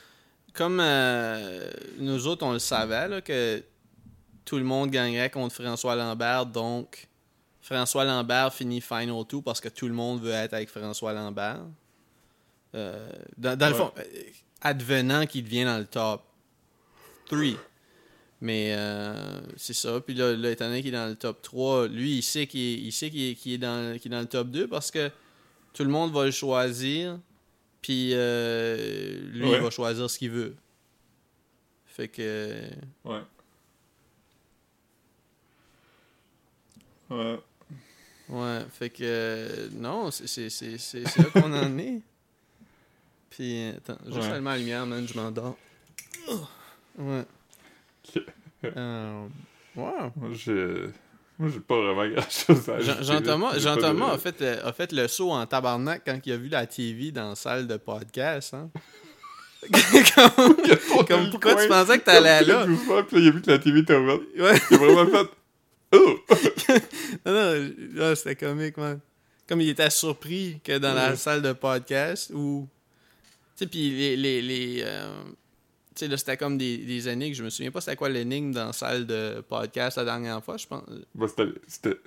[0.54, 3.64] comme euh, nous autres, on le savait, là, que
[4.46, 7.08] tout le monde gagnerait contre François Lambert, donc
[7.62, 11.62] François Lambert finit Final 2 parce que tout le monde veut être avec François Lambert.
[12.76, 14.04] Euh, dans dans le fond, euh,
[14.62, 16.24] advenant qu'il devient dans le top
[17.28, 17.40] 3.
[18.42, 20.00] Mais euh, c'est ça.
[20.00, 22.88] Puis là, là, étant donné qu'il est dans le top 3, lui, il sait qu'il
[22.88, 25.12] est, qu'il est, dans, est dans le top 2 parce que
[25.74, 27.20] tout le monde va le choisir.
[27.82, 29.58] Puis euh, lui, Ouais.
[29.58, 30.56] il va choisir ce qu'il veut.
[31.86, 32.62] Fait que.
[33.06, 33.22] Ouais.
[37.10, 37.40] Ouais.
[38.30, 38.98] Ouais, fait que.
[39.04, 40.50] euh, non, c'est
[41.18, 42.02] là qu'on en est.
[43.32, 44.42] Puis, euh, attends, juste Ouais.
[44.42, 45.58] la lumière, man, je m'endors.
[46.98, 47.24] Ouais.
[48.16, 48.24] Ok.
[48.66, 49.26] Euh,
[49.78, 50.12] ouais.
[50.18, 50.88] Moi, j'ai.
[51.40, 54.42] Moi, j'ai pas vraiment grand chose à Jean- ajouter, Jean-Thomas Jean-Thomas pas a, de- fait
[54.42, 57.36] le, a fait le saut en tabarnak quand il a vu la TV dans la
[57.36, 58.54] salle de podcast.
[58.54, 58.70] Hein?
[60.16, 62.66] comme, comme pourquoi tu pensais que t'allais là?
[62.66, 64.22] Doucement, puis là, il a vu que la TV était ouverte.
[64.38, 64.58] Ouais.
[64.72, 65.30] Il a vraiment fait.
[65.98, 66.20] Oh!
[67.26, 69.00] Non, non, c'était comique, man.
[69.48, 72.68] Comme il était surpris que dans la salle de podcast où.
[73.58, 74.16] Tu sais, puis les.
[74.16, 75.24] les, les euh,
[76.00, 77.34] sais, là, c'était comme des, des énigmes.
[77.34, 80.58] Je me souviens pas c'était quoi l'énigme dans la salle de podcast la dernière fois,
[80.58, 80.84] je pense.
[81.16, 81.98] Bah, c'était, c'était,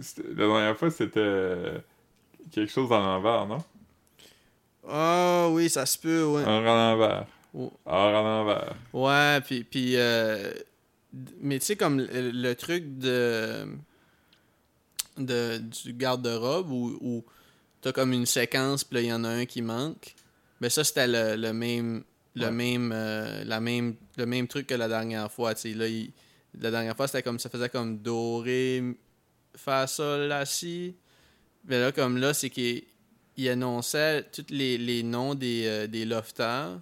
[0.00, 1.78] c'était- La dernière fois, c'était euh,
[2.52, 3.58] quelque chose en l'envers, non?
[4.88, 6.42] Ah oui, ça se peut, ouais.
[6.44, 7.26] Un à l'envers.
[7.54, 7.72] Oh.
[7.86, 8.74] À l'envers.
[8.92, 9.64] Ouais, puis.
[9.64, 10.52] puis euh,
[11.40, 13.66] mais tu sais, comme le, le truc de.
[15.16, 17.24] de du garde-robe où, où
[17.80, 20.14] t'as comme une séquence, puis là, il y en a un qui manque.
[20.60, 22.04] Ben, ça, c'était le, le même.
[22.34, 22.50] Le Ouais.
[22.52, 25.54] même, euh, la même, le même truc que la dernière fois.
[25.54, 25.74] tu sais.
[25.74, 26.12] Là, il-
[26.60, 28.82] la dernière fois, c'était comme ça faisait comme doré,
[29.56, 30.94] fa, sol, la, si.
[31.64, 32.82] Mais là, comme là, c'est qu'il
[33.36, 36.78] il annonçait tous les, les noms des, euh, des lofters.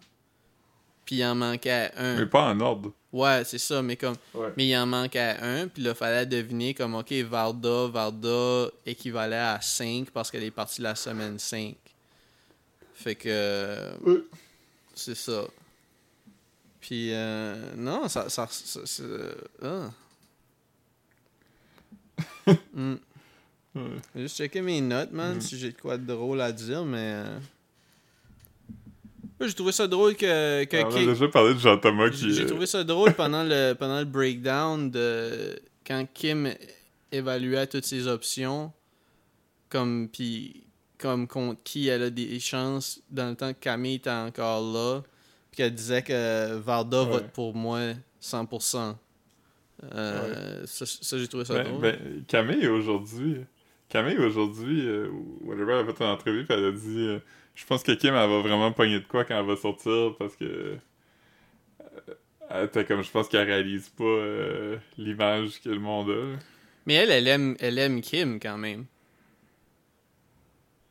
[1.05, 2.17] Puis il en manquait un.
[2.17, 2.93] Mais pas en ordre.
[3.13, 4.17] Ouais, c'est ça, mais comme.
[4.35, 4.49] Ouais.
[4.57, 9.61] Mais il en manquait un, puis là, fallait deviner comme, OK, Varda, Varda équivalait à
[9.61, 11.77] 5 parce qu'elle est partie la semaine 5.
[12.95, 13.93] Fait que.
[14.05, 14.21] Ouais.
[14.97, 15.45] C'est ça.
[16.81, 18.29] Puis, euh, non, ça.
[18.29, 19.03] ça, ça- c'est-
[19.63, 19.91] ah.
[22.75, 22.95] Hmm.
[23.75, 23.83] Ouais.
[24.15, 25.41] Juste checker mes notes, man, Mhm.
[25.41, 27.13] si j'ai de quoi de drôle à dire, mais.
[27.15, 27.39] euh,
[29.41, 30.65] J'ai trouvé ça drôle que.
[30.65, 32.33] que On a Kate- déjà parlé de Jean-Thomas qui.
[32.33, 36.51] j'ai euh, trouvé ça drôle pendant le, pendant le breakdown de quand Kim
[37.13, 38.73] évaluait toutes ses options,
[39.69, 40.65] comme puis
[40.99, 45.03] comme contre qui elle a des chances dans le temps que Camille était encore là,
[45.51, 47.09] puis qu'elle disait que Varda Ouais.
[47.11, 47.81] vote pour moi
[48.21, 48.97] 100%.
[49.95, 51.81] Euh, Ça, ça, j'ai trouvé ça Ben, drôle.
[51.83, 53.37] ben, Camille aujourd'hui,
[53.89, 55.09] Camille aujourd'hui, euh,
[55.43, 57.19] whatever, elle a fait une entrevue puis elle a dit euh,
[57.55, 60.35] Je pense que Kim elle va vraiment pogner de quoi quand elle va sortir parce
[60.37, 60.77] que euh,
[62.49, 64.21] elle était comme je pense qu'elle réalise pas
[64.99, 66.39] l'image que le monde a.
[66.87, 68.87] Mais elle, elle aime, elle aime Kim quand même.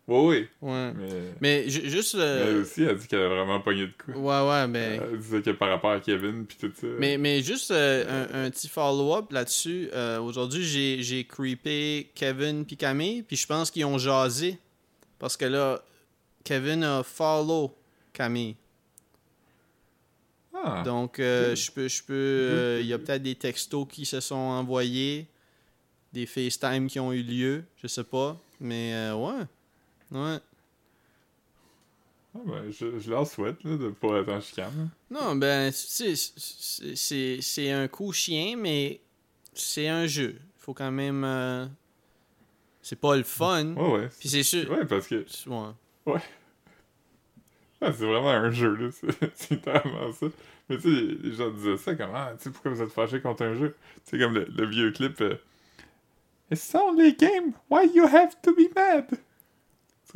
[0.08, 0.70] Oui, oui.
[0.70, 0.94] Ouais.
[0.94, 1.08] Mais,
[1.42, 2.14] Mais ju- juste.
[2.16, 4.16] mais euh, elle aussi, elle dit qu'elle a vraiment pogné de quoi.
[4.16, 5.00] Ouais, ouais, mais.
[5.02, 6.86] Elle disait que par rapport à Kevin puis tout ça.
[7.00, 9.90] Mais, mais juste euh, un, un petit follow-up là-dessus.
[9.94, 10.64] Euh, Aujourd'hui,
[11.02, 14.60] j'ai, creepé Kevin puis Camille, puis je pense qu'ils ont jasé.
[15.18, 15.82] Parce que là,
[16.44, 17.76] Kevin a follow
[18.14, 18.56] Camille.
[20.54, 20.84] Ah.
[20.86, 24.36] Donc, euh, je peux, je peux, il y a peut-être des textos qui se sont
[24.36, 25.28] envoyés,
[26.14, 29.44] des FaceTime qui ont eu lieu, je sais pas, mais euh, ouais,
[30.12, 30.38] ouais.
[32.38, 34.90] Ah, ben, je, je leur souhaite là, de pas être en chicane.
[35.10, 36.16] Non, ben, tu sais,
[37.42, 39.00] c'est- un coup chien, mais
[39.54, 40.36] c'est un jeu.
[40.40, 41.66] Il faut quand même, euh,
[42.82, 43.74] c'est pas le fun.
[43.76, 44.10] Ouais, ouais.
[44.20, 44.70] Puis c'est sûr.
[44.70, 45.26] Ouais, parce que
[46.06, 46.20] Ouais.
[47.82, 48.90] ah, c'est vraiment un jeu, là.
[49.36, 50.28] C'est tellement ça.
[50.70, 53.22] Mais tu sais, les gens disaient ça comme Ah, tu sais, pourquoi vous êtes fâchés
[53.22, 53.76] contre un jeu?
[54.06, 55.36] Tu sais, comme le, le vieux clip euh,
[56.52, 59.08] It's only a game, why you have to be mad?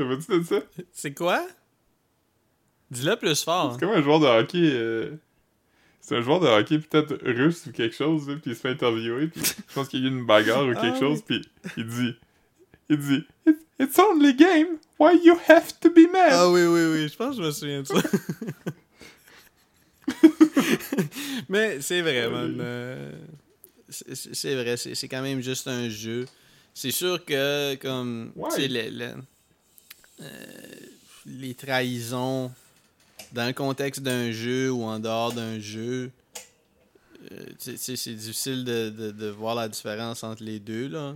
[0.04, 0.62] Tu te ça?
[0.94, 1.46] C'est quoi?
[2.92, 3.74] Dis-le plus fort.
[3.74, 4.72] C'est comme un joueur de hockey.
[4.74, 5.12] euh,
[6.02, 9.28] C'est un joueur de hockey peut-être russe ou quelque chose, puis il se fait interviewer,
[9.28, 11.42] puis je pense qu'il y a eu une bagarre ou quelque Ah chose, puis
[11.78, 12.16] il dit,
[12.90, 16.32] il dit, It's, it's only game, why you have to be mad?
[16.32, 17.96] Ah oui, oui, oui, je pense que je me souviens de ça.
[21.50, 22.58] Mais c'est vrai, man.
[22.60, 23.12] euh,
[23.90, 26.26] c'est- vrai, c'est quand même juste un jeu.
[26.74, 28.50] C'est sûr que, comme, Ouais.
[28.50, 28.68] tu sais,
[31.26, 32.52] les trahisons
[33.34, 36.12] dans le contexte d'un jeu ou en dehors d'un jeu,
[37.32, 41.16] euh, c'est difficile de, de- de voir la différence entre les deux, là.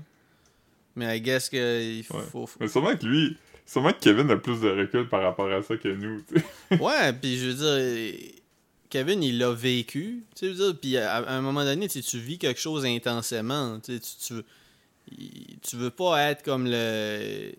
[0.96, 2.24] Mais I guess qu'il faut, Ouais.
[2.32, 3.36] faut- Mais sûrement que lui,
[3.66, 6.22] sûrement que Kevin a plus de recul par rapport à ça que nous.
[6.80, 7.54] Ouais, puis je veux
[8.20, 8.32] dire,
[8.92, 10.24] Kevin, il l'a vécu.
[10.36, 13.80] Tu veux dire, puis à, à un moment donné, tu vis quelque chose intensément.
[13.80, 14.34] Tu, tu,
[15.64, 17.54] tu veux pas être comme le,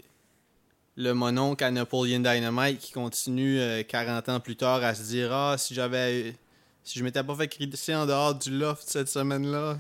[0.97, 5.33] le mononcle à Napoleon Dynamite qui continue euh, 40 ans plus tard à se dire
[5.33, 6.35] Ah, si j'avais.
[6.83, 9.79] Si je m'étais pas fait crisser en dehors du loft cette semaine-là,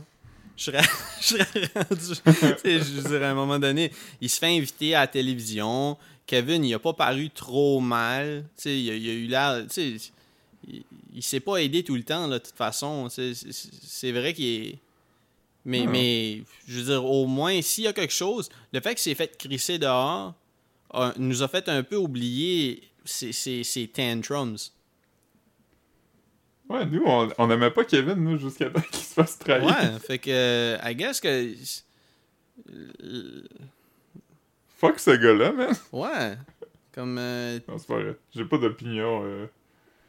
[0.56, 0.80] je serais,
[1.20, 2.14] je serais rendu.
[2.64, 5.98] je veux dire, à un moment donné, il se fait inviter à la télévision.
[6.26, 8.44] Kevin, il a pas paru trop mal.
[8.56, 9.66] Tu sais, il, a, il a eu l'air.
[9.76, 10.00] Il,
[11.14, 13.08] il s'est pas aidé tout le temps, là, de toute façon.
[13.10, 14.78] C'est vrai qu'il est.
[15.66, 15.90] Mais, Non.
[15.92, 19.14] mais, je veux dire, au moins, s'il y a quelque chose, le fait qu'il s'est
[19.14, 20.34] fait crisser dehors
[20.94, 24.56] a- nous a fait un peu oublier ses, ses- ses tantrums.
[26.68, 29.66] Ouais, nous, on, on aimait pas Kevin, nous, jusqu'à temps qu'il se fasse trahir.
[29.66, 31.54] Ouais, fait que, euh, I guess que.
[34.78, 35.74] Fuck ce gars-là, man.
[35.92, 36.36] Ouais.
[36.92, 37.18] Comme.
[37.18, 38.16] euh, Non, c'est pas vrai.
[38.34, 39.22] J'ai pas d'opinion.
[39.24, 39.46] euh.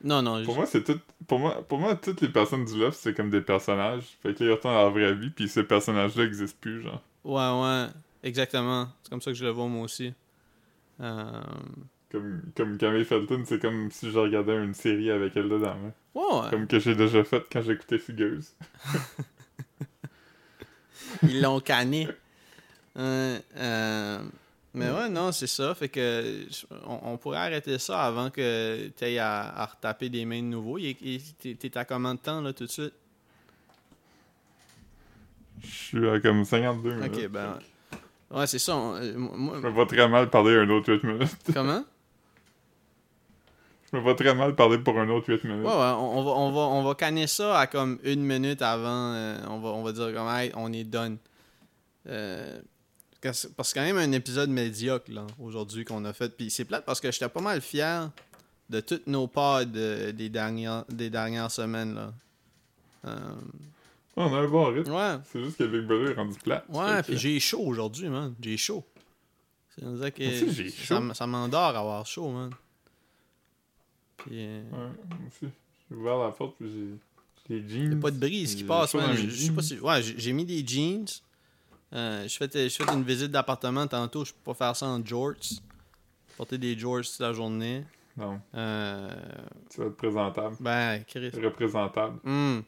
[0.04, 0.44] non, non.
[0.44, 1.00] Pour moi, c'est tout.
[1.28, 4.18] Pour moi, pour moi, toutes les personnes du Loft, c'est comme des personnages.
[4.22, 7.02] Fait qu'ils retournent à la vraie vie, puis ces personnages-là existent plus, genre.
[7.24, 7.88] Ouais, ouais.
[8.24, 8.88] Exactement.
[9.04, 10.14] C'est comme ça que je le vois, moi aussi.
[11.02, 11.42] Euh,
[12.12, 15.76] Comme, comme Camille Felton, c'est comme si je regardais une série avec elle dedans.
[15.86, 15.92] hein.
[16.14, 16.50] Ouais.
[16.50, 18.54] Comme que j'ai déjà fait quand j'écoutais Fugueuse.
[21.24, 22.08] Ils l'ont canné.
[22.98, 24.20] Euh, euh,
[24.74, 25.74] mais ouais, non, c'est ça.
[25.76, 26.46] Fait que
[26.86, 30.48] on, on pourrait arrêter ça avant que tu aies à, à retaper des mains de
[30.48, 30.78] nouveau.
[30.80, 32.94] T'es à combien de temps, là, tout de suite?
[35.62, 37.14] Je suis à comme 52 minutes.
[37.18, 37.60] Ok, ben.
[38.32, 38.76] Ouais, c'est ça.
[38.76, 41.36] on- euh, moi- Je me vois très mal parler un autre 8 minutes.
[41.54, 41.84] comment?
[43.92, 45.66] Je me vois très mal parler pour un autre 8 Ouais, minutes.
[45.66, 49.14] ouais, on, on va, on, va, on va canner ça à comme une minute avant.
[49.14, 51.18] euh, on, va, on va dire comme, hey, on est done.
[52.08, 52.60] Euh,
[53.22, 56.36] parce que c'est quand même un épisode médiocre, là, aujourd'hui, qu'on a fait.
[56.36, 58.10] Puis c'est plate parce que j'étais pas mal fier
[58.70, 62.12] de toutes nos pods euh, des, dernières, des dernières semaines, là.
[64.18, 64.92] On a un bon rythme.
[64.94, 66.64] ouais, C'est juste que Big Brother est rendu plat.
[66.70, 68.34] ouais, puis j'ai chaud aujourd'hui, man.
[68.42, 68.84] J'ai chaud.
[69.82, 71.14] On dirait que Moi aussi, j'ai ça, chaud.
[71.14, 72.50] ça m'endort avoir chaud, man.
[74.18, 75.54] Puis, euh, Ouais, moi aussi.
[75.90, 76.72] J'ai ouvert la porte, puis
[77.48, 77.92] j'ai les jeans.
[77.92, 79.14] Il a pas de brise qui passe, man.
[79.16, 79.78] Je, sais pas si.
[79.80, 81.06] Ouais, j'ai mis des jeans.
[81.94, 84.26] Euh, je fais, je fais une visite d'appartement tantôt.
[84.26, 85.34] Je peux pas faire ça en jorts.
[86.38, 87.84] Porter des jorts toute la journée.
[88.18, 89.14] Non, Euh,
[89.70, 90.56] tu vas être présentable.
[90.60, 91.30] ben, Chris.
[91.32, 92.18] Représentable.
[92.24, 92.62] Hmm.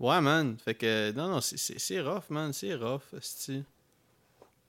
[0.00, 0.56] Ouais, man.
[0.58, 1.12] Fait que.
[1.12, 2.52] Non, non, c'est- c'est c'est rough, man.
[2.52, 3.62] C'est rough, esti.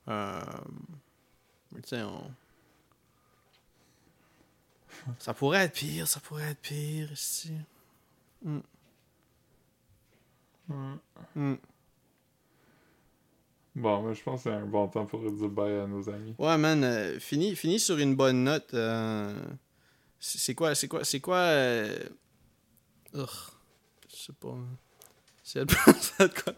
[0.08, 0.42] Euh.
[1.72, 2.30] mais Tu sais, on.
[5.18, 7.52] Ça pourrait être pire, ça pourrait être pire, esti.
[8.44, 8.60] Ouais.
[11.34, 11.54] Hmm.
[13.74, 16.34] Bon, mais je pense que c'est un bon temps pour dire bye à nos amis.
[16.38, 18.74] Ouais, man, euh, fini, fini sur une bonne note.
[18.74, 19.34] euh,
[20.20, 21.36] c'est c'est quoi, c'est quoi, c'est quoi...
[21.38, 21.98] euh,
[23.14, 23.28] ugh,
[24.10, 24.48] je sais pas.
[24.50, 24.68] hein.
[25.42, 26.52] C'est de penser à de quoi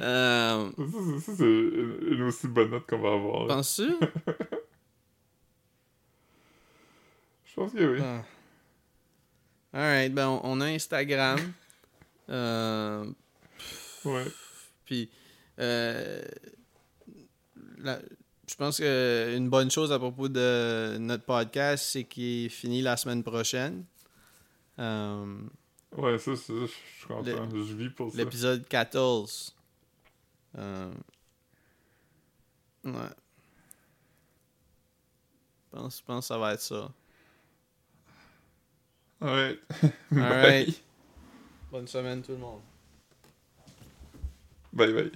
[0.00, 0.70] euh,
[1.20, 3.46] Ça, c'est- une aussi bonne note qu'on va avoir.
[3.48, 3.90] Penses-tu?
[7.44, 8.00] Je pense que oui.
[8.02, 8.22] Ah.
[9.74, 11.38] Alright, ben on, a Instagram.
[12.30, 13.04] Euh,
[14.04, 14.24] Ouais.
[14.86, 15.10] Puis,
[15.60, 16.22] euh,
[17.78, 18.00] la-
[18.48, 22.96] je pense que une bonne chose à propos de notre podcast, c'est qu'il finit la
[22.96, 23.84] semaine prochaine.
[24.82, 25.40] Euh,
[25.96, 27.48] Ouais, ça, c'est ça, je suis content.
[27.50, 28.16] Je vis pour ça.
[28.18, 29.54] L'épisode 14.
[30.58, 30.92] Euh,
[32.84, 32.92] Ouais.
[35.72, 36.90] Je pense, je pense que ça va être ça.
[39.20, 39.58] Ouais.
[40.16, 40.82] Alright.
[41.70, 42.60] Bonne semaine tout le monde.
[44.72, 45.12] Bye bye.